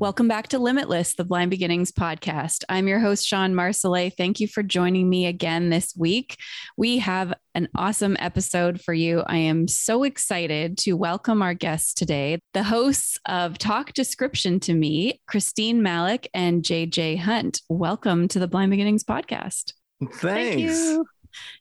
[0.00, 2.64] Welcome back to Limitless, the Blind Beginnings podcast.
[2.70, 4.14] I'm your host, Shawn Marsolais.
[4.16, 6.38] Thank you for joining me again this week.
[6.78, 9.22] We have an awesome episode for you.
[9.26, 14.72] I am so excited to welcome our guests today, the hosts of Talk Description to
[14.72, 17.60] Me, Christine Malec and JJ Hunt.
[17.68, 19.74] Welcome to the Blind Beginnings podcast.
[20.14, 20.80] Thanks.
[20.80, 21.06] Thank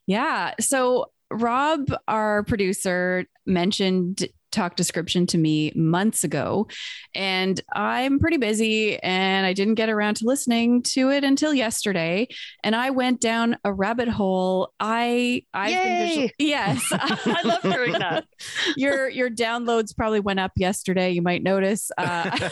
[0.07, 0.53] yeah.
[0.61, 6.67] So, Rob, our producer, mentioned talk description to me months ago
[7.15, 12.27] and i'm pretty busy and i didn't get around to listening to it until yesterday
[12.63, 14.73] and i went down a rabbit hole.
[14.79, 16.83] I i visual- yes.
[16.91, 18.25] I love doing that.
[18.77, 21.91] Your your downloads probably went up yesterday you might notice.
[21.97, 22.49] Uh,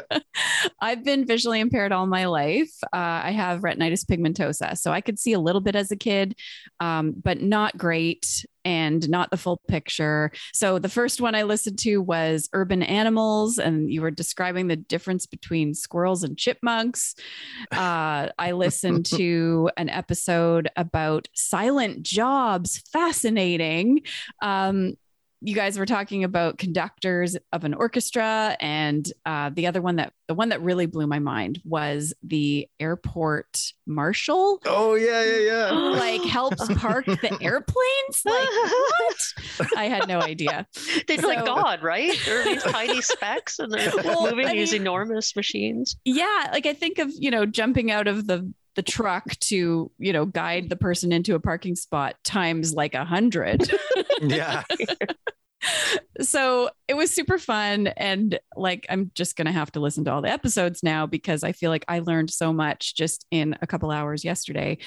[0.80, 2.70] i've been visually impaired all my life.
[2.84, 6.34] Uh, i have retinitis pigmentosa so i could see a little bit as a kid
[6.80, 10.32] um, but not great and not the full picture.
[10.52, 14.74] So the first one I listened to was Urban Animals, and you were describing the
[14.74, 17.14] difference between squirrels and chipmunks.
[17.70, 24.00] Uh, I listened to an episode about silent jobs, fascinating.
[24.42, 24.94] Um,
[25.40, 30.12] you guys were talking about conductors of an orchestra and uh, the other one that
[30.28, 34.60] the one that really blew my mind was the airport marshal.
[34.64, 35.70] Oh yeah yeah yeah.
[35.96, 38.22] Like helps park the airplanes?
[38.24, 39.70] Like what?
[39.76, 40.66] I had no idea.
[41.06, 42.18] They're so, like god right?
[42.24, 45.96] They're these tiny specks and they're well, moving I mean, these enormous machines.
[46.04, 50.12] Yeah like i think of you know jumping out of the the truck to you
[50.12, 53.70] know guide the person into a parking spot times like a hundred
[54.20, 54.64] yeah.
[56.20, 60.22] So it was super fun and like i'm just gonna have to listen to all
[60.22, 63.90] the episodes now because i feel like i learned so much just in a couple
[63.90, 64.78] hours yesterday.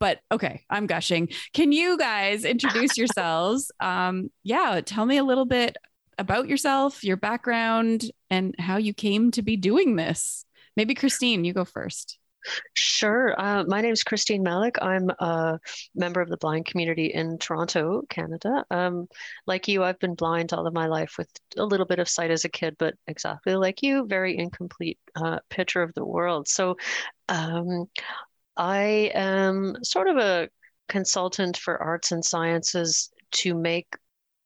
[0.00, 1.28] But okay i'm gushing.
[1.54, 3.70] Can you guys introduce yourselves?
[3.80, 5.76] Um yeah tell me a little bit
[6.18, 10.44] about yourself your background and how you came to be doing this.
[10.76, 12.18] Maybe christine you go first
[12.74, 13.34] Sure.
[13.38, 14.76] Uh, my name is Christine Malec.
[14.80, 15.58] I'm a
[15.94, 18.64] member of the blind community in Toronto, Canada.
[18.70, 19.06] Um,
[19.46, 22.30] like you, I've been blind all of my life with a little bit of sight
[22.30, 26.48] as a kid, but exactly like you, very incomplete uh, picture of the world.
[26.48, 26.76] So
[27.28, 27.86] um,
[28.56, 30.48] I am sort of a
[30.88, 33.86] consultant for arts and sciences to make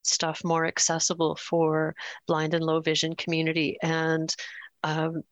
[0.03, 1.95] stuff more accessible for
[2.27, 3.79] blind and low vision community.
[3.83, 4.35] And
[4.83, 5.23] um,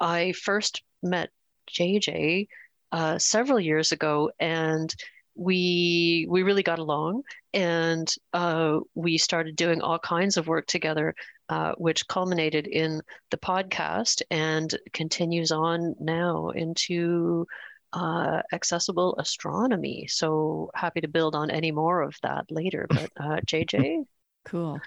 [0.00, 1.30] I first met
[1.66, 2.48] JJ
[2.92, 4.94] uh, several years ago, and
[5.34, 7.22] we we really got along,
[7.52, 11.14] and uh, we started doing all kinds of work together,
[11.48, 17.46] uh, which culminated in the podcast and continues on now into
[17.92, 20.06] uh, accessible astronomy.
[20.06, 22.86] So happy to build on any more of that later.
[22.90, 24.04] But uh, JJ,
[24.44, 24.80] cool.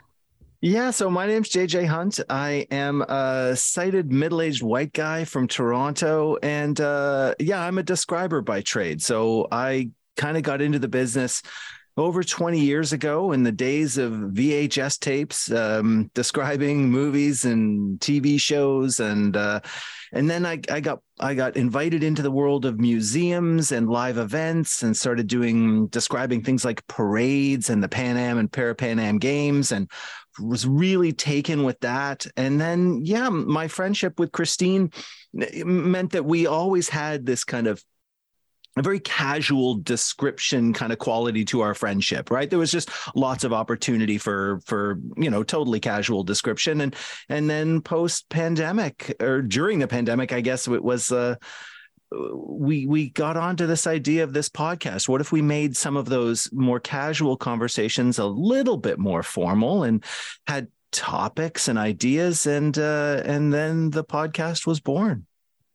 [0.62, 2.20] Yeah, so my name's JJ Hunt.
[2.30, 6.36] I am a sighted middle aged white guy from Toronto.
[6.44, 9.02] And uh, yeah, I'm a describer by trade.
[9.02, 11.42] So I kind of got into the business
[11.96, 18.40] over 20 years ago in the days of VHS tapes um, describing movies and TV
[18.40, 19.59] shows and uh,
[20.12, 24.18] and then I, I got I got invited into the world of museums and live
[24.18, 29.18] events and started doing describing things like parades and the Pan Am and Parapan Am
[29.19, 29.90] games and
[30.40, 32.26] was really taken with that.
[32.38, 34.92] And then, yeah, my friendship with Christine
[35.34, 37.84] meant that we always had this kind of
[38.78, 43.44] a very casual description kind of quality to our friendship right there was just lots
[43.44, 46.96] of opportunity for for you know totally casual description and
[47.28, 51.36] and then post pandemic or during the pandemic i guess it was uh
[52.12, 55.07] we we got onto this idea of this podcast.
[55.07, 59.84] What if we made some of those more casual conversations a little bit more formal
[59.84, 60.04] and
[60.48, 65.25] had topics and ideas and uh, and then the podcast was born.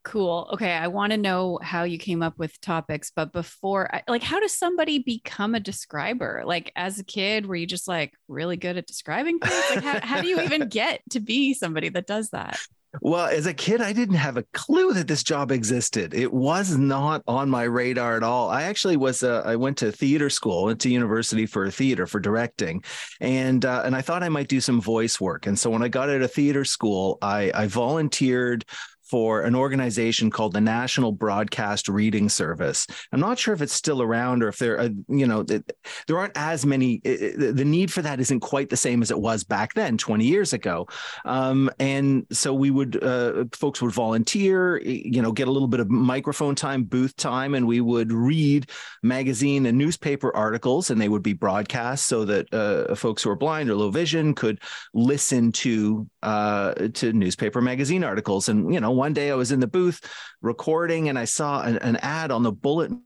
[0.03, 0.51] Cool.
[0.53, 4.39] Okay, I want to know how you came up with topics, but before, like, how
[4.39, 6.43] does somebody become a describer?
[6.45, 9.65] Like, as a kid, were you just like really good at describing things?
[9.71, 12.61] Like, how, how do you even get to be somebody that does that?
[13.01, 16.15] Well, as a kid, I didn't have a clue that this job existed.
[16.15, 18.49] It was not on my radar at all.
[18.51, 19.23] I actually was.
[19.23, 22.83] Uh, I went to theater school, went to university for theater for directing,
[23.21, 25.47] and uh, and I thought I might do some voice work.
[25.47, 28.65] And so when I got out of theater school, I, I volunteered
[29.05, 32.87] for an organization called the National Broadcast Reading Service.
[33.13, 36.37] I'm not sure if it's still around or if there, uh, you know, there aren't
[36.37, 37.01] as many.
[37.05, 40.53] The need for that isn't quite the same as it was back then, 20 years
[40.53, 40.89] ago.
[41.25, 45.81] Um, and so we would, uh, folks would volunteer, you know, get a little bit
[45.81, 48.71] of microphone time, booth time, and we would read
[49.03, 53.37] magazine and newspaper articles, and they would be broadcast so that uh, folks who are
[53.37, 54.61] blind or low vision could
[54.93, 58.49] listen to uh, to newspaper magazine articles.
[58.49, 60.01] And you know, one day I was in the booth
[60.41, 63.03] recording, and I saw an, an ad on the bulletin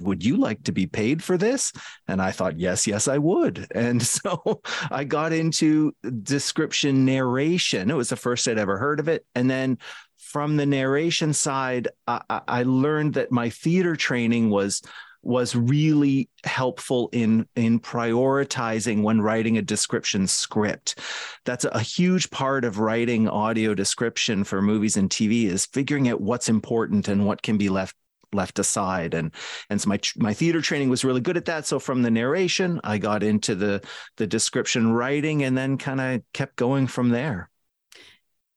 [0.00, 1.72] would you like to be paid for this?
[2.08, 3.66] And I thought, yes, yes, I would.
[3.80, 4.60] And so
[4.90, 5.92] I got into
[6.22, 7.90] description narration.
[7.90, 9.24] It was the first I'd ever heard of it.
[9.34, 9.78] And then
[10.18, 14.82] from the narration side, I, I learned that my theater training was
[15.22, 20.98] was really helpful in in prioritizing when writing a description script.
[21.44, 26.20] That's a huge part of writing audio description for movies and tv is figuring out
[26.20, 27.96] what's important and what can be left
[28.32, 29.14] left aside.
[29.14, 29.32] And
[29.68, 31.66] and so my my theater training was really good at that.
[31.66, 33.82] So from the narration i got into the
[34.16, 37.50] the description writing and then kind of kept going from there.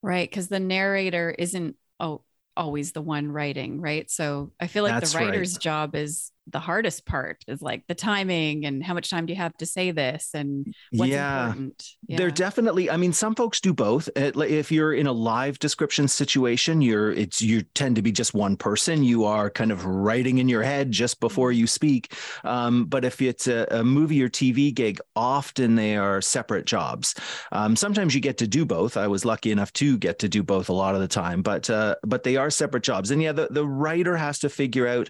[0.01, 2.23] Right because the narrator isn't oh
[2.55, 4.09] always the one writing right?
[4.09, 5.61] So i feel like That's the writer's right.
[5.61, 9.37] job is the hardest part is like the timing and how much time do you
[9.37, 11.45] have to say this and what's yeah.
[11.45, 11.87] important.
[12.07, 12.17] Yeah.
[12.17, 14.09] They're definitely, I mean, some folks do both.
[14.15, 18.33] Uh, if you're in a live description situation, you're, it's, you tend to be just
[18.33, 19.03] one person.
[19.03, 21.59] You are kind of writing in your head just before mm-hmm.
[21.59, 22.13] you speak.
[22.43, 27.15] Um, but if it's a, a, movie or TV gig, often they are separate jobs.
[27.51, 28.97] Um, sometimes you get to do both.
[28.97, 31.69] I was lucky enough to get to do both a lot of the time, but,
[31.69, 33.11] uh, but they are separate jobs.
[33.11, 35.09] And yeah, the, the writer has to figure out,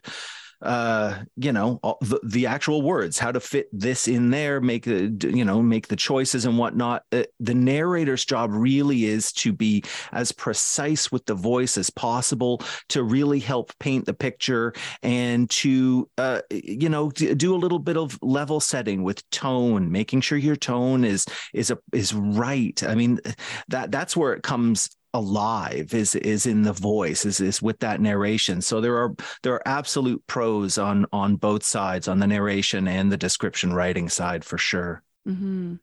[0.64, 5.14] uh, you know, the, the actual words, how to fit this in there, make the,
[5.34, 7.04] you know, make the choices and whatnot.
[7.12, 12.62] Uh, the narrator's job really is to be as precise with the voice as possible
[12.90, 17.98] to really help paint the picture and to, uh, you know, do a little bit
[17.98, 22.82] of level setting with tone, making sure your tone is is a, is right.
[22.84, 23.20] I mean,
[23.68, 28.02] that that's where it comes alive is is in the voice is is with that
[28.02, 28.62] narration.
[28.62, 33.12] So there are there are absolute pros on on both sides on the narration and
[33.12, 35.04] the description writing side for sure.
[35.28, 35.76] Mm-hmm.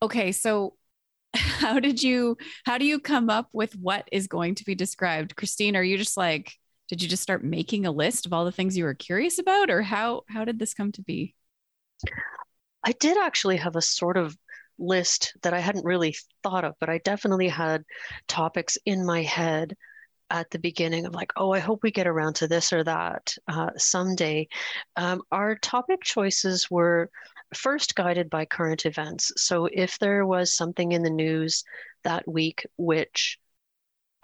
[0.00, 0.74] okay so
[1.34, 5.36] how did you how do you come up with what is going to be described?
[5.36, 6.56] Christine are you just like
[6.88, 9.70] did you just start making a list of all the things you were curious about
[9.70, 11.34] or how how did this come to be?
[12.82, 14.36] I did actually have a sort of
[14.80, 17.84] list that I hadn't really thought of, but I definitely had
[18.26, 19.76] topics in my head
[20.30, 23.34] at the beginning of like, oh, I hope we get around to this or that
[23.48, 24.48] uh, someday.
[24.96, 27.10] Um, our topic choices were
[27.54, 29.32] first guided by current events.
[29.36, 31.64] So if there was something in the news
[32.04, 33.38] that week which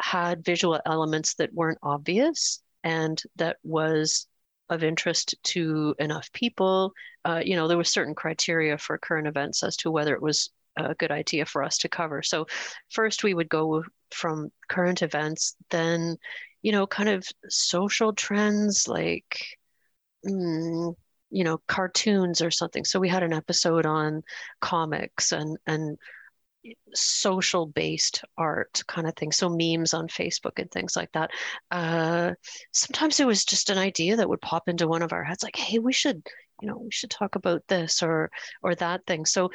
[0.00, 4.26] had visual elements that weren't obvious and that was
[4.68, 6.92] of interest to enough people.
[7.24, 10.50] Uh, you know, there was certain criteria for current events as to whether it was
[10.76, 12.22] a good idea for us to cover.
[12.22, 12.46] So,
[12.90, 16.16] first we would go from current events, then,
[16.62, 19.44] you know, kind of social trends like,
[20.26, 20.94] mm,
[21.30, 22.84] you know, cartoons or something.
[22.84, 24.22] So we had an episode on
[24.60, 25.98] comics and and
[26.94, 31.30] social based art kind of thing so memes on facebook and things like that
[31.70, 32.32] uh,
[32.72, 35.56] sometimes it was just an idea that would pop into one of our heads like
[35.56, 36.22] hey we should
[36.60, 38.30] you know we should talk about this or
[38.62, 39.50] or that thing so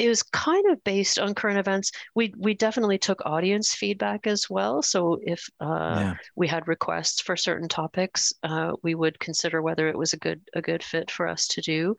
[0.00, 1.92] it was kind of based on current events.
[2.14, 4.82] We we definitely took audience feedback as well.
[4.82, 6.14] So if uh, yeah.
[6.34, 10.40] we had requests for certain topics, uh, we would consider whether it was a good
[10.54, 11.96] a good fit for us to do,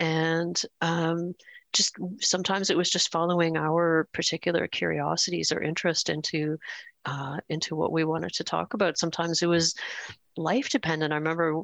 [0.00, 1.34] and um,
[1.74, 6.58] just sometimes it was just following our particular curiosities or interest into
[7.04, 8.98] uh, into what we wanted to talk about.
[8.98, 9.74] Sometimes it was
[10.36, 11.12] life dependent.
[11.12, 11.60] I remember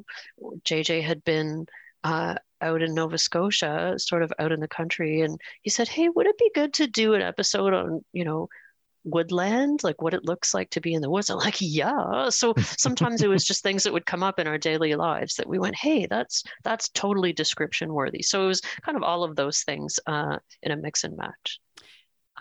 [0.65, 1.65] JJ had been
[2.03, 6.09] uh, out in Nova Scotia, sort of out in the country, and he said, "Hey,
[6.09, 8.49] would it be good to do an episode on you know
[9.03, 11.29] woodland, like what it looks like to be in the woods.
[11.29, 12.29] I'm like, yeah.
[12.29, 15.47] So sometimes it was just things that would come up in our daily lives that
[15.47, 18.21] we went, hey, that's that's totally description worthy.
[18.21, 21.59] So it was kind of all of those things uh, in a mix and match.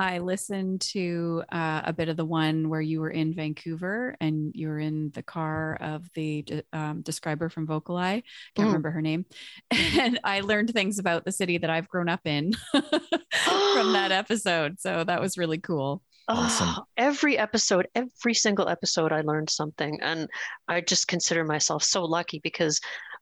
[0.01, 4.51] I listened to uh, a bit of the one where you were in Vancouver and
[4.55, 7.99] you were in the car of the um, describer from Vocali.
[7.99, 8.23] I
[8.55, 8.73] can't mm.
[8.73, 9.27] remember her name.
[10.01, 14.81] And I learned things about the city that I've grown up in from that episode.
[14.81, 16.03] So that was really cool.
[16.31, 16.69] Awesome.
[16.77, 19.99] Oh, every episode, every single episode, I learned something.
[20.01, 20.29] And
[20.69, 22.81] I just consider myself so lucky because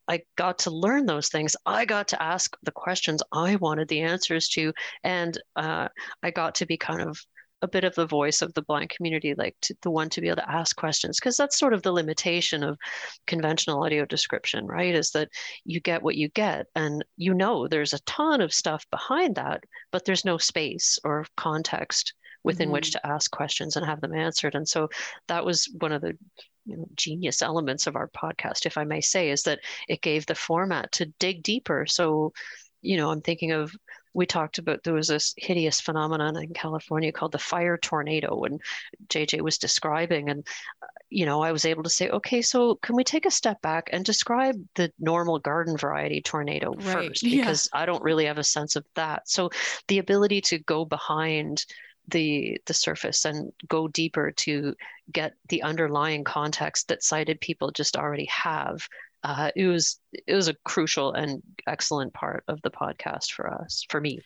[0.09, 1.57] I got to learn those things.
[1.65, 4.73] I got to ask the questions I wanted the answers to.
[5.05, 5.89] And uh,
[6.23, 7.19] I got to be kind of
[7.63, 10.29] a bit of the voice of the blind community, like to, the one to be
[10.29, 12.79] able to ask questions, because that's sort of the limitation of
[13.27, 14.95] conventional audio description, right?
[14.95, 15.29] Is that
[15.65, 19.65] you get what you get, and you know there's a ton of stuff behind that,
[19.91, 22.15] but there's no space or context
[22.45, 22.75] within mm-hmm.
[22.75, 24.55] which to ask questions and have them answered.
[24.55, 24.89] And so
[25.27, 26.17] that was one of the
[26.65, 30.27] you know, genius elements of our podcast, if I may say, is that it gave
[30.27, 31.87] the format to dig deeper.
[31.87, 32.33] So,
[32.83, 33.75] you know, I'm thinking of
[34.15, 38.61] we talked about there was this hideous phenomenon in California called the fire tornado, and
[39.09, 40.47] JJ was describing, and
[41.09, 43.89] you know, I was able to say, okay, so can we take a step back
[43.93, 46.85] and describe the normal garden variety tornado right.
[46.85, 47.23] first?
[47.23, 47.81] Because yeah.
[47.81, 49.29] I don't really have a sense of that.
[49.29, 49.51] So
[49.87, 51.65] the ability to go behind
[52.09, 54.75] the the surface and go deeper to
[55.13, 58.87] get the underlying context that sighted people just already have
[59.25, 63.85] uh, it was it was a crucial and excellent part of the podcast for us
[63.89, 64.21] for me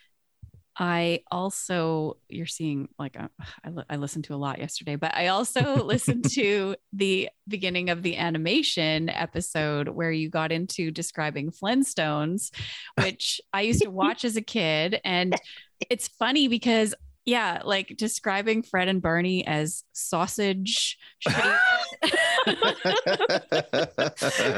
[0.75, 3.27] I also, you're seeing like uh,
[3.63, 8.01] I, I listened to a lot yesterday, but I also listened to the beginning of
[8.01, 12.51] the animation episode where you got into describing Flintstones,
[12.99, 14.99] which I used to watch as a kid.
[15.05, 15.35] And
[15.89, 20.97] it's funny because yeah, like describing Fred and Barney as sausage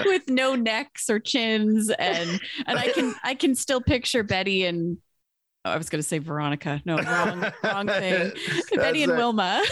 [0.05, 4.97] with no necks or chins and and I can I can still picture Betty and
[5.63, 6.81] oh, I was going to say Veronica.
[6.85, 8.31] No, wrong wrong thing.
[8.75, 9.63] Betty and Wilma.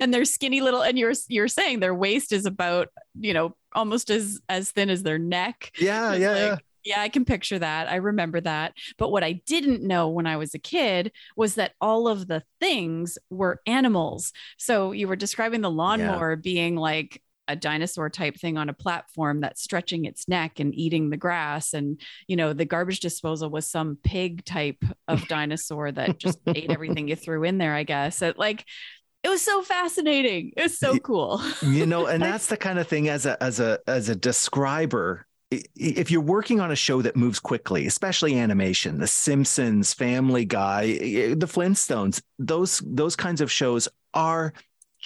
[0.00, 2.88] and they're skinny little and you're you're saying their waist is about,
[3.18, 5.70] you know, almost as as thin as their neck.
[5.78, 6.56] Yeah, yeah, like, yeah
[6.86, 7.90] yeah, I can picture that.
[7.90, 8.74] I remember that.
[8.96, 12.44] But what I didn't know when I was a kid was that all of the
[12.60, 14.32] things were animals.
[14.56, 16.36] So you were describing the lawnmower yeah.
[16.36, 21.10] being like a dinosaur type thing on a platform that's stretching its neck and eating
[21.10, 26.18] the grass and you know the garbage disposal was some pig type of dinosaur that
[26.18, 28.64] just ate everything you threw in there i guess it, like
[29.22, 32.88] it was so fascinating it was so cool you know and that's the kind of
[32.88, 37.16] thing as a as a as a describer if you're working on a show that
[37.16, 40.86] moves quickly, especially animation, The Simpsons, Family Guy,
[41.34, 44.52] The Flintstones, those those kinds of shows are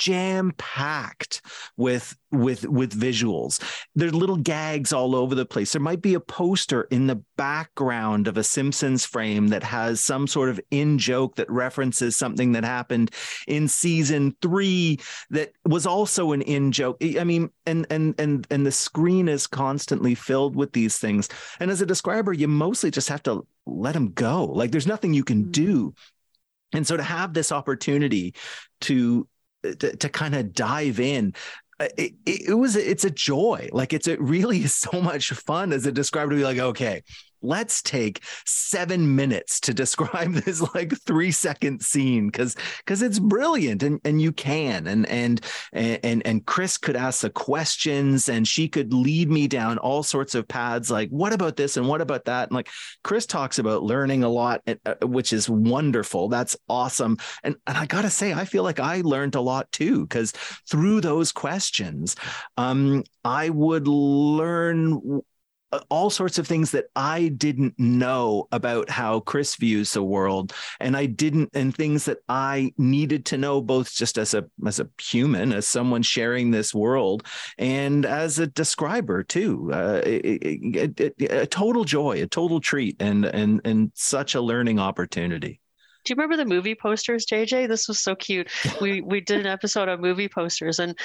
[0.00, 1.42] jam packed
[1.76, 3.61] with with with visuals.
[3.95, 5.73] There's little gags all over the place.
[5.73, 10.26] There might be a poster in the background of a simpsons frame that has some
[10.26, 13.11] sort of in joke that references something that happened
[13.47, 14.99] in season 3
[15.30, 16.97] that was also an in joke.
[17.02, 21.28] I mean and and and and the screen is constantly filled with these things.
[21.61, 24.47] And as a describer you mostly just have to let them go.
[24.47, 25.52] Like there's nothing you can mm.
[25.52, 25.95] do.
[26.73, 28.35] And so to have this opportunity
[28.83, 29.26] to
[29.62, 31.35] to, to kind of dive in
[31.81, 33.71] uh, it, it, was it's a joy.
[33.73, 37.02] Like it's it really is so much fun as it described to be like okay
[37.42, 43.82] let's take seven minutes to describe this like three second scene because because it's brilliant
[43.82, 48.68] and and you can and and and and chris could ask the questions and she
[48.68, 52.25] could lead me down all sorts of paths like what about this and what about
[52.25, 52.49] that?
[52.49, 52.68] And like
[53.04, 56.28] chris talks about learning a lot uh, which is wonderful.
[56.28, 57.18] That's awesome.
[57.44, 60.32] And and i gotta say i feel like i learned a lot too because
[60.68, 62.16] through those questions
[62.56, 65.20] um i would learn
[65.89, 70.97] all sorts of things that I didn't know about how Chris views the world, and
[70.97, 74.89] I didn't, and things that I needed to know both just as a as a
[75.00, 77.27] human, as someone sharing this world,
[77.59, 79.71] and as a describer too.
[79.73, 84.41] Uh, it, it, it, a total joy, a total treat, and and and such a
[84.41, 85.61] learning opportunity.
[86.05, 87.69] Do you remember the movie posters, JJ?
[87.69, 88.49] This was so cute.
[88.81, 90.99] We we did an episode on movie posters, and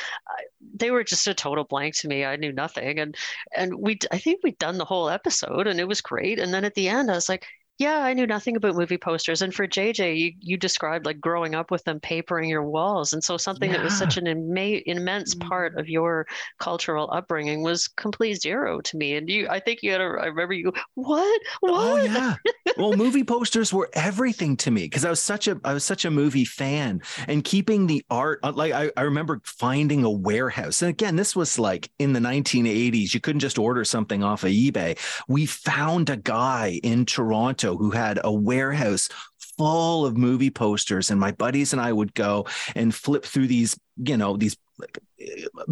[0.76, 2.26] they were just a total blank to me.
[2.26, 3.16] I knew nothing, and
[3.56, 6.40] and we I think we'd done the whole episode, and it was great.
[6.40, 7.46] And then at the end, I was like,
[7.78, 9.42] yeah, I knew nothing about movie posters.
[9.42, 13.12] And for JJ, you, you described like growing up with them papering your walls.
[13.12, 13.78] And so something yeah.
[13.78, 15.50] that was such an imma- immense mm-hmm.
[15.50, 16.26] part of your
[16.58, 19.16] cultural upbringing was complete zero to me.
[19.16, 21.42] And you, I think you had a, I remember you, what?
[21.60, 21.74] What?
[21.74, 22.36] Oh, yeah.
[22.78, 26.06] well, movie posters were everything to me because I was such a, I was such
[26.06, 28.40] a movie fan and keeping the art.
[28.42, 30.82] Uh, like I, I remember finding a warehouse.
[30.82, 33.14] And again, this was like in the 1980s.
[33.14, 34.98] You couldn't just order something off of eBay.
[35.28, 39.10] We found a guy in Toronto Toronto who had a warehouse
[39.58, 42.46] full of movie posters and my buddies and I would go
[42.76, 45.00] and flip through these you know these like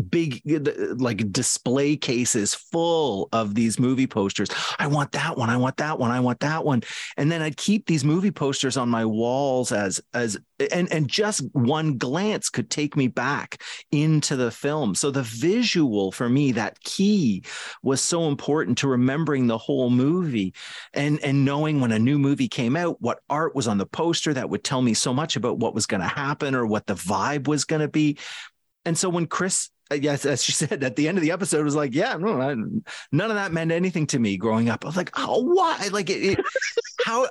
[0.09, 0.41] big
[0.97, 4.49] like display cases full of these movie posters.
[4.79, 6.83] I want that one i want that one i want that one.
[7.17, 10.37] And then i'd keep these movie posters on my walls as as
[10.71, 13.61] and and just one glance could take me back
[13.91, 14.95] into the film.
[14.95, 17.43] So the visual for me that key
[17.81, 20.53] was so important to remembering the whole movie
[20.93, 24.33] and and knowing when a new movie came out what art was on the poster
[24.33, 26.95] that would tell me so much about what was going to happen or what the
[26.95, 28.12] vibe was going to be
[28.85, 31.63] and so when Chris, uh, yes, as she said at the end of the episode,
[31.63, 32.55] was like, yeah, no, I,
[33.11, 34.83] none of that meant anything to me growing up.
[34.83, 35.89] I was like, oh, why?
[35.91, 36.45] Like, it, it,
[37.05, 37.27] how?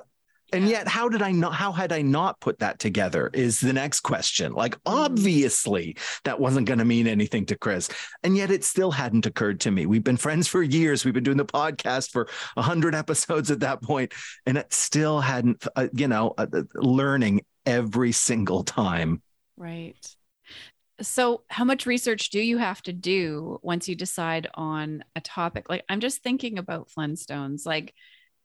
[0.54, 1.54] And yet, how did I not?
[1.54, 3.30] How had I not put that together?
[3.32, 4.52] Is the next question.
[4.52, 4.80] Like, mm.
[4.84, 7.88] obviously, that wasn't going to mean anything to Chris,
[8.22, 9.86] and yet it still hadn't occurred to me.
[9.86, 11.06] We've been friends for years.
[11.06, 14.12] We've been doing the podcast for a hundred episodes at that point,
[14.44, 15.66] and it still hadn't.
[15.74, 19.22] Uh, you know, uh, uh learning every single time.
[19.56, 19.96] Right.
[21.02, 25.68] So, how much research do you have to do once you decide on a topic?
[25.68, 27.66] Like, I'm just thinking about Flintstones.
[27.66, 27.94] Like,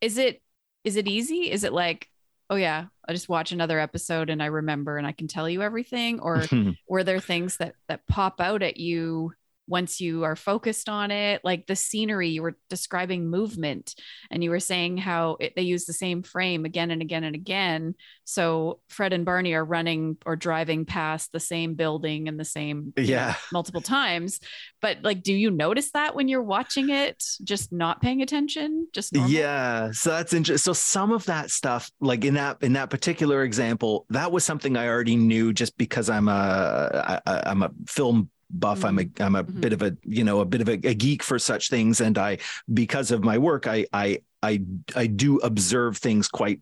[0.02, 0.42] is it
[0.84, 1.52] is it easy?
[1.52, 2.10] Is it like,
[2.50, 5.62] oh yeah, I just watch another episode and I remember and I can tell you
[5.62, 6.44] everything, or
[6.88, 9.34] were there things that that pop out at you
[9.68, 13.96] once you are focused on it like the scenery you were describing movement
[14.32, 17.36] and you were saying how it, they use the same frame again and again and
[17.36, 17.96] again.
[18.24, 22.94] So fred and barney are running or driving past the same building and the same
[22.98, 24.40] yeah know, multiple times.
[24.82, 29.14] But like do you notice that when you're watching it just not paying attention just
[29.14, 29.32] normal?
[29.32, 29.92] yeah.
[29.92, 34.06] So that's interesting so some of that stuff like in that in that particular example
[34.10, 38.80] that was something i already knew just because i'm a I, i'm a film buff.
[38.80, 38.88] Mm-hmm.
[38.88, 39.24] I'm a mm-hmm.
[39.24, 39.62] I'm a mm-hmm.
[39.62, 42.18] bit of a you know a bit of a, a, geek for such things, and
[42.18, 42.38] I
[42.74, 44.62] because of my work, I I I
[44.96, 46.62] I do observe things quite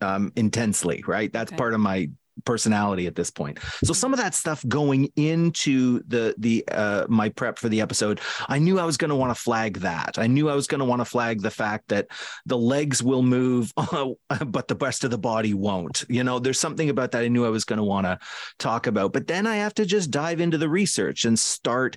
[0.00, 1.02] um, intensely.
[1.06, 1.58] Right, that's okay.
[1.58, 2.10] part of my
[2.44, 3.58] personality at this point.
[3.84, 8.20] So some of that stuff going into the the uh my prep for the episode,
[8.48, 10.18] I knew I was going to want to flag that.
[10.18, 12.08] I knew I was going to want to flag the fact that
[12.44, 13.72] the legs will move
[14.46, 16.04] but the rest of the body won't.
[16.08, 18.18] You know, there's something about that I knew I was going to want to
[18.58, 19.12] talk about.
[19.12, 21.96] But then I have to just dive into the research and start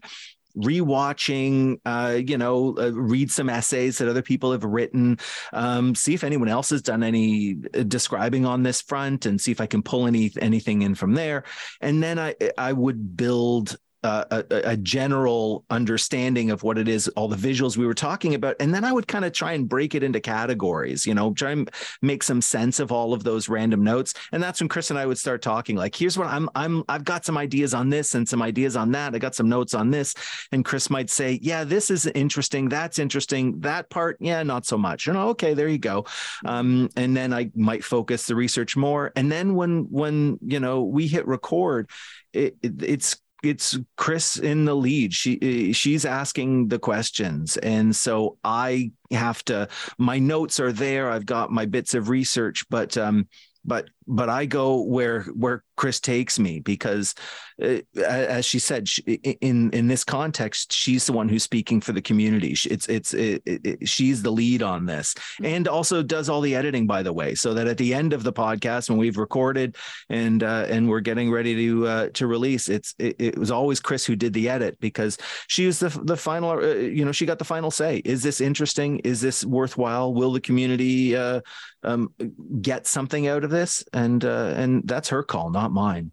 [0.60, 5.18] rewatching, uh, you know, uh, read some essays that other people have written,
[5.54, 9.52] um, see if anyone else has done any uh, describing on this front, and see
[9.52, 11.44] if I can pull any anything in from there.
[11.82, 17.28] And then I I would build a, a, general understanding of what it is, all
[17.28, 19.94] the visuals we were talking about, and then I would kind of try and break
[19.94, 21.06] it into categories.
[21.06, 21.70] You know, try and
[22.02, 25.06] make some sense of all of those random notes, and that's when Chris and I
[25.06, 25.76] would start talking.
[25.76, 28.92] Like, here's what I'm I'm I've got some ideas on this and some ideas on
[28.92, 29.14] that.
[29.14, 30.16] I got some notes on this,
[30.52, 32.70] and Chris might say, "Yeah, this is interesting.
[32.70, 33.60] That's interesting.
[33.60, 36.06] That part, yeah, not so much." You know, okay, there you go.
[36.46, 40.84] Um, and then I might focus the research more, and then when when you know
[40.84, 41.90] we hit record,
[42.32, 45.14] it, it, it's it's Chris in the lead.
[45.14, 49.68] She she's asking the questions, and so I have to.
[49.98, 51.10] My notes are there.
[51.10, 53.28] I've got my bits of research, but um,
[53.64, 57.16] but but I go where where Chris takes me because,
[57.64, 59.02] uh, as she said, she,
[59.40, 62.58] in in this context, she's the one who's speaking for the community.
[62.70, 65.46] It's it's it, it, she's the lead on this, mm-hmm.
[65.46, 68.24] and also does all the editing, by the way, so that at the end of
[68.24, 69.78] the podcast, when we've recorded
[70.10, 73.80] and uh, and we're getting ready to uh, to release, it's it, it, was always
[73.80, 75.18] Chris who did the edit because
[75.48, 76.52] she was the the final.
[76.52, 77.98] Uh, you know, she got the final say.
[78.04, 79.00] Is this interesting?
[79.00, 80.14] Is this worthwhile?
[80.14, 81.42] Will the community uh,
[81.84, 82.14] um,
[82.62, 83.84] get something out of this?
[84.00, 86.12] And uh, and that's her call, not mine.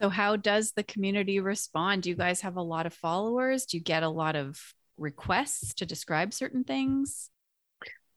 [0.00, 2.02] So, how does the community respond?
[2.02, 3.66] Do you guys have a lot of followers?
[3.66, 4.58] Do you get a lot of
[4.96, 7.30] requests to describe certain things?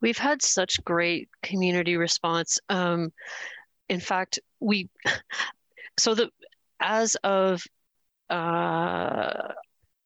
[0.01, 2.59] We've had such great community response.
[2.69, 3.11] Um,
[3.89, 4.89] in fact, we
[5.99, 6.29] so the
[6.79, 7.61] as of
[8.29, 9.49] uh,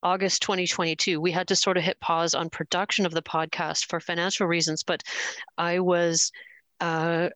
[0.02, 4.00] August 2022, we had to sort of hit pause on production of the podcast for
[4.00, 4.82] financial reasons.
[4.82, 5.02] But
[5.56, 6.32] I was
[6.80, 7.28] uh,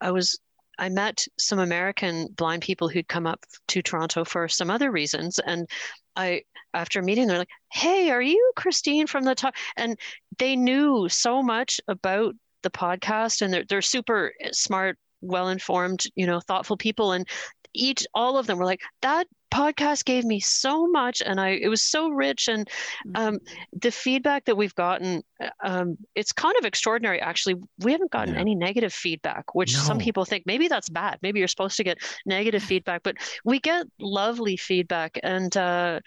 [0.00, 0.38] I was
[0.78, 5.38] I met some American blind people who'd come up to Toronto for some other reasons,
[5.40, 5.68] and
[6.16, 6.42] I
[6.74, 9.98] after meeting they're like, "Hey, are you Christine from the top?" And
[10.38, 16.26] they knew so much about the podcast, and they're they're super smart, well informed, you
[16.26, 17.28] know, thoughtful people, and
[17.74, 21.68] each all of them were like that podcast gave me so much and i it
[21.68, 22.68] was so rich and
[23.14, 23.78] um, mm-hmm.
[23.80, 25.22] the feedback that we've gotten
[25.62, 28.40] um, it's kind of extraordinary actually we haven't gotten yeah.
[28.40, 29.80] any negative feedback which no.
[29.80, 33.58] some people think maybe that's bad maybe you're supposed to get negative feedback but we
[33.60, 36.00] get lovely feedback and uh,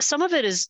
[0.00, 0.68] some of it is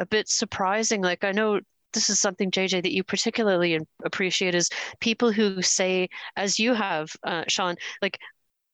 [0.00, 1.60] a bit surprising like i know
[1.92, 4.68] this is something JJ that you particularly appreciate is
[5.00, 8.18] people who say, as you have, uh, Sean, like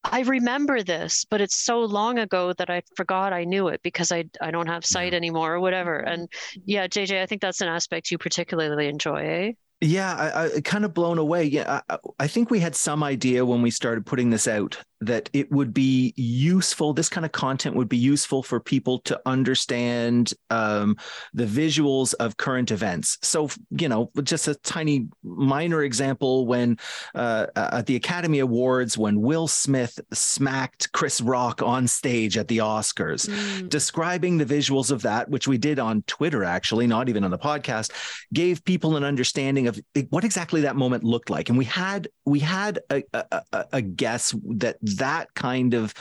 [0.04, 4.12] I remember this, but it's so long ago that I forgot I knew it because
[4.12, 5.16] I I don't have sight Yeah.
[5.16, 5.98] anymore or whatever.
[6.00, 6.08] Mm-hmm.
[6.12, 6.28] And
[6.66, 9.52] yeah, JJ, I think that's an aspect you particularly enjoy, eh?
[9.80, 11.44] Yeah, I, I kind of blown away.
[11.44, 15.30] Yeah, I, I think we had some idea when we started putting this out that
[15.32, 16.92] it would be useful.
[16.92, 20.96] This kind of content would be useful for people to understand um,
[21.32, 23.18] the visuals of current events.
[23.22, 26.78] So, you know, just a tiny minor example when
[27.14, 32.58] uh, at the Academy Awards, when Will Smith smacked Chris Rock on stage at the
[32.58, 33.68] Oscars Mm.
[33.68, 37.38] describing the visuals of that, which we did on Twitter, actually, not even on the
[37.38, 37.90] podcast,
[38.32, 41.48] gave people an understanding of what exactly that moment looked like.
[41.48, 45.94] And we had we had a, a, a- a guess that that kind of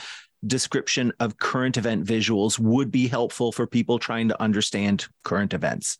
[0.46, 5.96] description of current event visuals would be helpful for people trying to understand current events.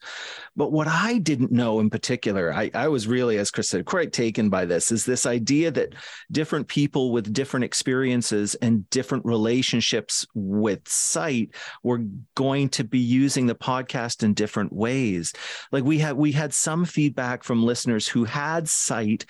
[0.55, 4.13] But what I didn't know in particular, I, I was really, as Chris said, quite
[4.13, 5.95] taken by this, is this idea that
[6.31, 12.01] different people with different experiences and different relationships with sight were
[12.35, 15.33] going to be using the podcast in different ways.
[15.71, 19.25] Like we had we had some feedback from listeners who had sight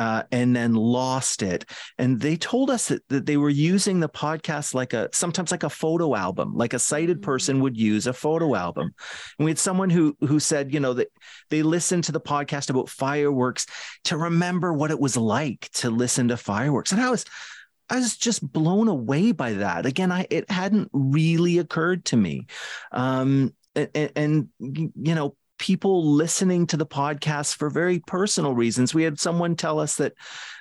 [0.00, 1.64] uh, and then lost it,
[1.98, 5.62] and they told us that, that they were using the podcast like a sometimes like
[5.62, 7.22] a photo album, like a sighted Mm.
[7.22, 8.86] person would use a photo album.
[9.38, 11.08] And we had someone who who said, you know, that
[11.50, 13.66] they listened to the podcast about fireworks
[14.04, 17.24] to remember what it was like to listen to fireworks, and I was.
[17.92, 19.84] I was just blown away by that.
[19.84, 22.46] Again, I it hadn't really occurred to me,
[22.92, 28.94] um, and, and you know, people listening to the podcast for very personal reasons.
[28.94, 30.14] We had someone tell us that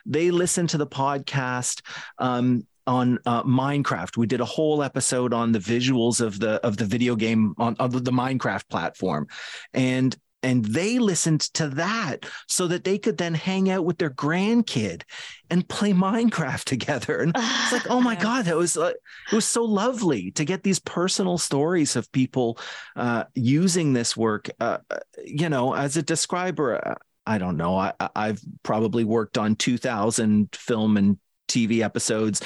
[0.06, 1.82] they listen to the podcast
[2.20, 4.18] um, on uh, Minecraft.
[4.18, 7.78] We did a whole episode on the visuals of the of the video game on,
[7.80, 9.28] on the Minecraft platform,
[9.74, 14.10] and and they listened to that so that they could then hang out with their
[14.10, 15.04] grandkid
[15.50, 17.20] and play Minecraft together.
[17.22, 18.94] And it's like, oh my god, that was uh,
[19.32, 22.58] it was so lovely to get these personal stories of people
[22.96, 24.50] uh, using this work.
[24.60, 27.78] Uh, uh, you know, as a describer, uh, I don't know.
[27.78, 32.42] I, I've probably worked on two thousand film and TV episodes.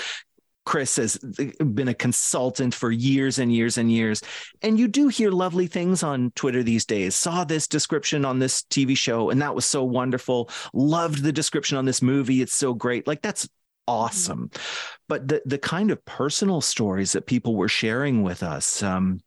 [0.66, 4.22] Chris has been a consultant for years and years and years.
[4.62, 7.16] And you do hear lovely things on Twitter these days.
[7.16, 10.50] Saw this description on this TV show, and that was so wonderful.
[10.74, 12.42] Loved the description on this movie.
[12.42, 13.08] It's so great.
[13.08, 13.48] Like, that's
[13.88, 14.52] awesome.
[15.10, 19.20] But the, the kind of personal stories that people were sharing with us, um,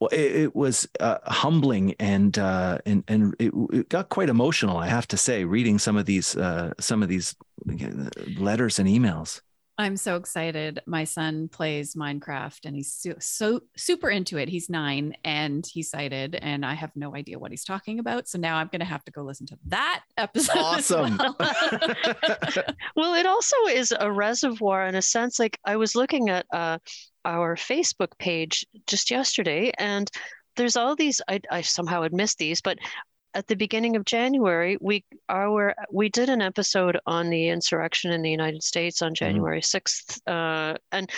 [0.00, 4.76] well, it, it was uh, humbling and uh, and and it, it got quite emotional.
[4.76, 7.34] I have to say, reading some of these uh, some of these
[7.68, 9.40] uh, letters and emails.
[9.80, 10.80] I'm so excited.
[10.86, 14.48] My son plays Minecraft and he's so, so super into it.
[14.48, 18.26] He's nine and he's sighted, and I have no idea what he's talking about.
[18.28, 20.58] So now I'm going to have to go listen to that episode.
[20.58, 21.16] Awesome.
[21.16, 21.36] well.
[22.96, 25.38] Well, it also is a reservoir in a sense.
[25.38, 26.78] Like I was looking at uh,
[27.24, 30.10] our Facebook page just yesterday, and
[30.56, 31.20] there's all these.
[31.28, 32.78] I, I somehow had missed these, but
[33.34, 38.22] at the beginning of January, we our we did an episode on the insurrection in
[38.22, 41.10] the United States on January 6th, uh, and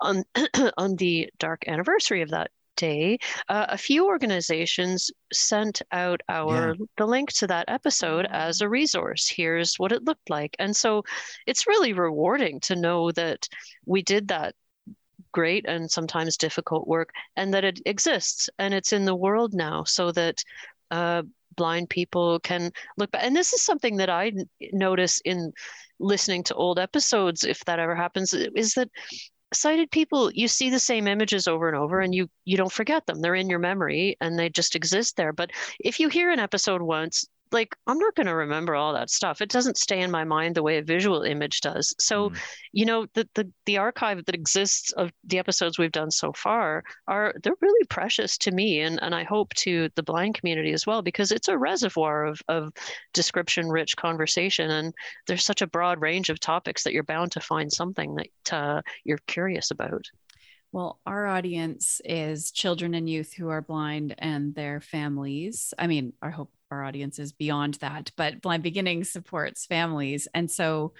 [0.00, 0.24] on
[0.76, 3.18] on the dark anniversary of that day,
[3.48, 9.28] uh, a few organizations sent out our the link to that episode as a resource.
[9.28, 11.04] Here's what it looked like, and so
[11.46, 13.48] it's really rewarding to know that
[13.86, 14.54] we did that
[15.32, 19.84] great and sometimes difficult work, and that it exists and it's in the world now,
[19.84, 20.42] so that
[20.92, 21.22] uh,
[21.56, 23.24] blind people can look back.
[23.24, 24.32] And this is something that I
[24.72, 25.52] notice in
[25.98, 28.88] listening to old episodes, if that ever happens, is that
[29.54, 33.04] sighted people you see the same images over and over and you you don't forget
[33.04, 36.38] them they're in your memory and they just exist there but if you hear an
[36.38, 40.10] episode once like i'm not going to remember all that stuff it doesn't stay in
[40.10, 42.40] my mind the way a visual image does so Mm.
[42.72, 46.82] you know the, the the archive that exists of the episodes we've done so far
[47.08, 50.86] are they're really precious to me and and i hope to the blind community as
[50.86, 52.72] well because it's a reservoir of of
[53.12, 54.94] description rich conversation and
[55.26, 58.82] there's such a broad range of topics that you're bound to find something that uh,
[59.04, 60.10] you're curious about
[60.72, 65.74] Well, our audience is children and youth who are blind and their families.
[65.78, 70.26] I mean, I hope our audiences beyond that, but Blind Beginnings supports families.
[70.34, 70.94] And so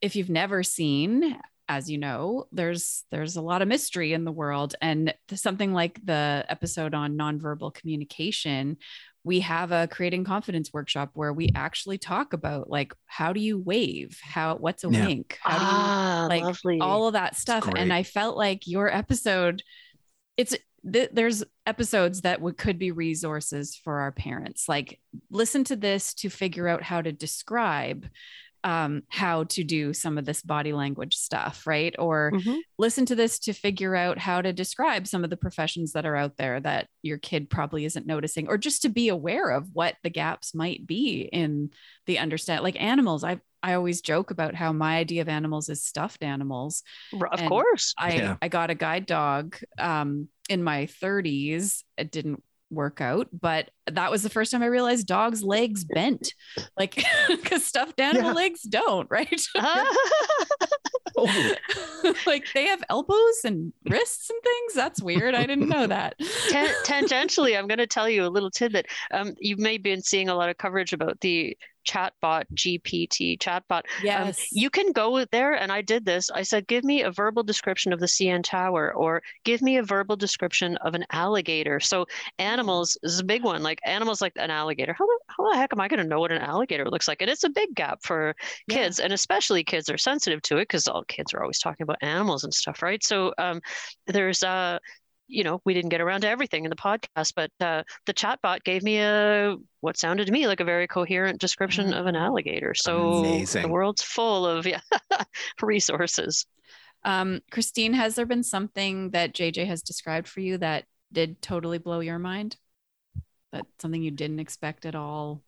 [0.00, 1.36] if you've never seen,
[1.68, 4.74] as you know, there's there's a lot of mystery in the world.
[4.80, 8.76] And something like the episode on nonverbal communication
[9.24, 13.58] we have a creating confidence workshop where we actually talk about like how do you
[13.58, 14.18] wave?
[14.22, 15.06] How what's a Yeah.
[15.06, 15.36] wink?
[15.42, 16.78] How do you ah like, lovely.
[16.80, 17.68] all of that stuff.
[17.76, 19.62] And i felt like your episode
[20.38, 20.56] it's
[20.90, 24.68] th- there's episodes that could be resources for our parents.
[24.68, 28.06] Like listen to this to figure out how to describe
[28.68, 31.94] um, how to do some of this body language stuff, right?
[31.98, 32.62] Or Mhm.
[32.78, 36.16] listen to this to figure out how to describe some of the professions that are
[36.16, 39.96] out there that your kid probably isn't noticing, or just to be aware of what
[40.02, 41.70] the gaps might be in
[42.06, 42.62] the understand.
[42.62, 46.82] Like animals, I I always joke about how my idea of animals is stuffed animals.
[47.30, 47.94] Of And course.
[47.98, 48.36] I Yeah.
[48.42, 51.84] I got a guide dog um, in my 30s.
[51.96, 56.34] It didn't work out, but that was the first time I realized dogs' legs bent,
[56.78, 58.34] like because stuffed animal Yeah.
[58.34, 59.40] legs don't, right?
[61.20, 61.54] Oh,
[62.26, 64.74] like they have elbows and wrists and things.
[64.74, 65.34] That's weird.
[65.34, 66.14] I didn't know that.
[66.48, 68.86] Tan- tangentially, I'm going to tell you a little tidbit.
[69.10, 71.56] Um, you may have been seeing a lot of coverage about the
[71.88, 73.82] chatbot GPT chatbot.
[74.14, 74.50] Um, Yes.
[74.50, 76.30] you can go there, and I did this.
[76.30, 79.82] I said, "Give me a verbal description of the CN Tower," or "Give me a
[79.82, 82.06] verbal description of an alligator." So
[82.38, 83.62] animals is a big one.
[83.62, 84.92] Like animals, like an alligator.
[84.92, 87.22] How the, how the heck am I going to know what an alligator looks like?
[87.22, 88.34] And it's a big gap for
[88.66, 88.78] Yeah.
[88.78, 91.98] kids, and especially kids are sensitive to it because all kids are always talking about
[92.02, 93.02] animals and stuff, right?
[93.02, 93.60] So um,
[94.06, 94.78] there's uh
[95.28, 98.64] you know, we didn't get around to everything in the podcast, but uh, the chatbot
[98.64, 102.74] gave me a what sounded to me like a very coherent description of an alligator.
[102.74, 103.62] So Amazing.
[103.62, 104.80] the world's full of yeah,
[105.62, 106.46] resources.
[107.04, 111.78] Um, Christine, has there been something that JJ has described for you that did totally
[111.78, 112.56] blow your mind?
[113.52, 115.42] That something you didn't expect at all?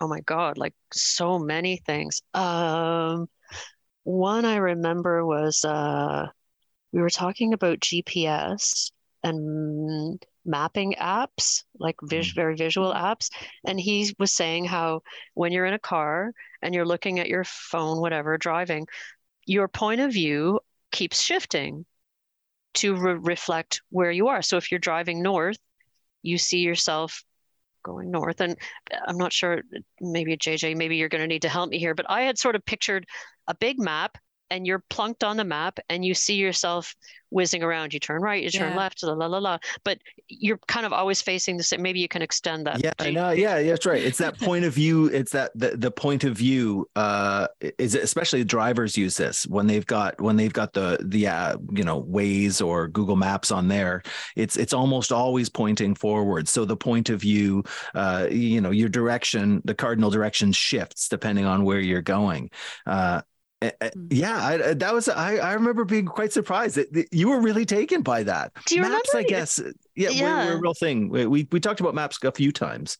[0.00, 2.20] Oh my God, like so many things.
[2.34, 3.28] Um,
[4.04, 6.26] one I remember was uh,
[6.92, 8.90] we were talking about GPS
[9.22, 12.40] and mapping apps, like vis- mm-hmm.
[12.40, 13.04] very visual mm-hmm.
[13.04, 13.30] apps.
[13.66, 15.02] And he was saying how
[15.34, 18.86] when you're in a car and you're looking at your phone, whatever, driving,
[19.46, 20.60] your point of view
[20.92, 21.84] keeps shifting
[22.74, 24.42] to re- reflect where you are.
[24.42, 25.58] So if you're driving north,
[26.22, 27.24] you see yourself
[27.82, 28.40] going north.
[28.40, 28.56] And
[28.92, 29.62] uh, I'm not sure,
[30.00, 32.56] maybe JJ, maybe you're going to need to help me here, but I had sort
[32.56, 33.06] of pictured
[33.46, 34.18] a big map
[34.50, 36.94] and you're plunked on the map and you see yourself
[37.32, 37.94] whizzing around.
[37.94, 38.76] You turn right, you turn Yeah.
[38.76, 39.58] left, la la la la.
[39.84, 41.80] But you're kind of always facing the same.
[41.80, 42.82] Maybe you can extend that.
[42.82, 44.02] yeah, to- no, yeah, yeah, that's right.
[44.02, 45.06] It's that point of view.
[45.06, 46.88] It's that the, the point of view.
[46.96, 47.46] Uh,
[47.78, 51.84] is especially drivers use this when they've got when they've got the the uh, you
[51.84, 54.02] know Waze or Google Maps on there.
[54.34, 56.48] It's it's almost always pointing forward.
[56.48, 57.62] So the point of view,
[57.94, 62.50] uh, you know, your direction, the cardinal direction shifts depending on where you're going.
[62.86, 63.20] Uh,
[63.62, 64.08] eh, eh, Mm.
[64.10, 65.36] yeah, I, I- that was I.
[65.36, 68.52] I remember being quite surprised that, that you were really taken by that.
[68.66, 69.14] Do you maps?
[69.14, 69.60] I guess.
[69.96, 70.52] Yeah, Were, were Yeah.
[70.52, 71.08] a real thing.
[71.08, 72.98] We, we we talked about maps a few times.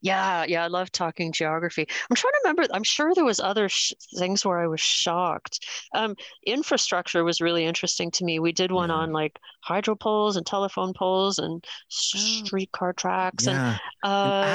[0.00, 1.86] Yeah, yeah, I love talking geography.
[2.10, 2.64] I'm trying to remember.
[2.72, 5.64] I'm sure there was other sh- things where I was shocked.
[5.94, 6.14] Um,
[6.46, 8.38] infrastructure was really interesting to me.
[8.38, 8.96] We did one Yeah.
[8.96, 12.18] on like hydro poles and telephone poles and Oh.
[12.18, 13.56] streetcar tracks and
[14.04, 14.08] uh,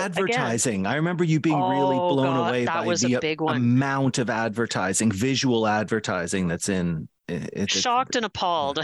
[0.06, 0.86] And again, advertising.
[0.86, 5.68] I remember you being really Oh, blown God, away by the amount of advertising, visual
[5.68, 7.72] advertising that's in it.
[7.72, 8.80] shocked and appalled.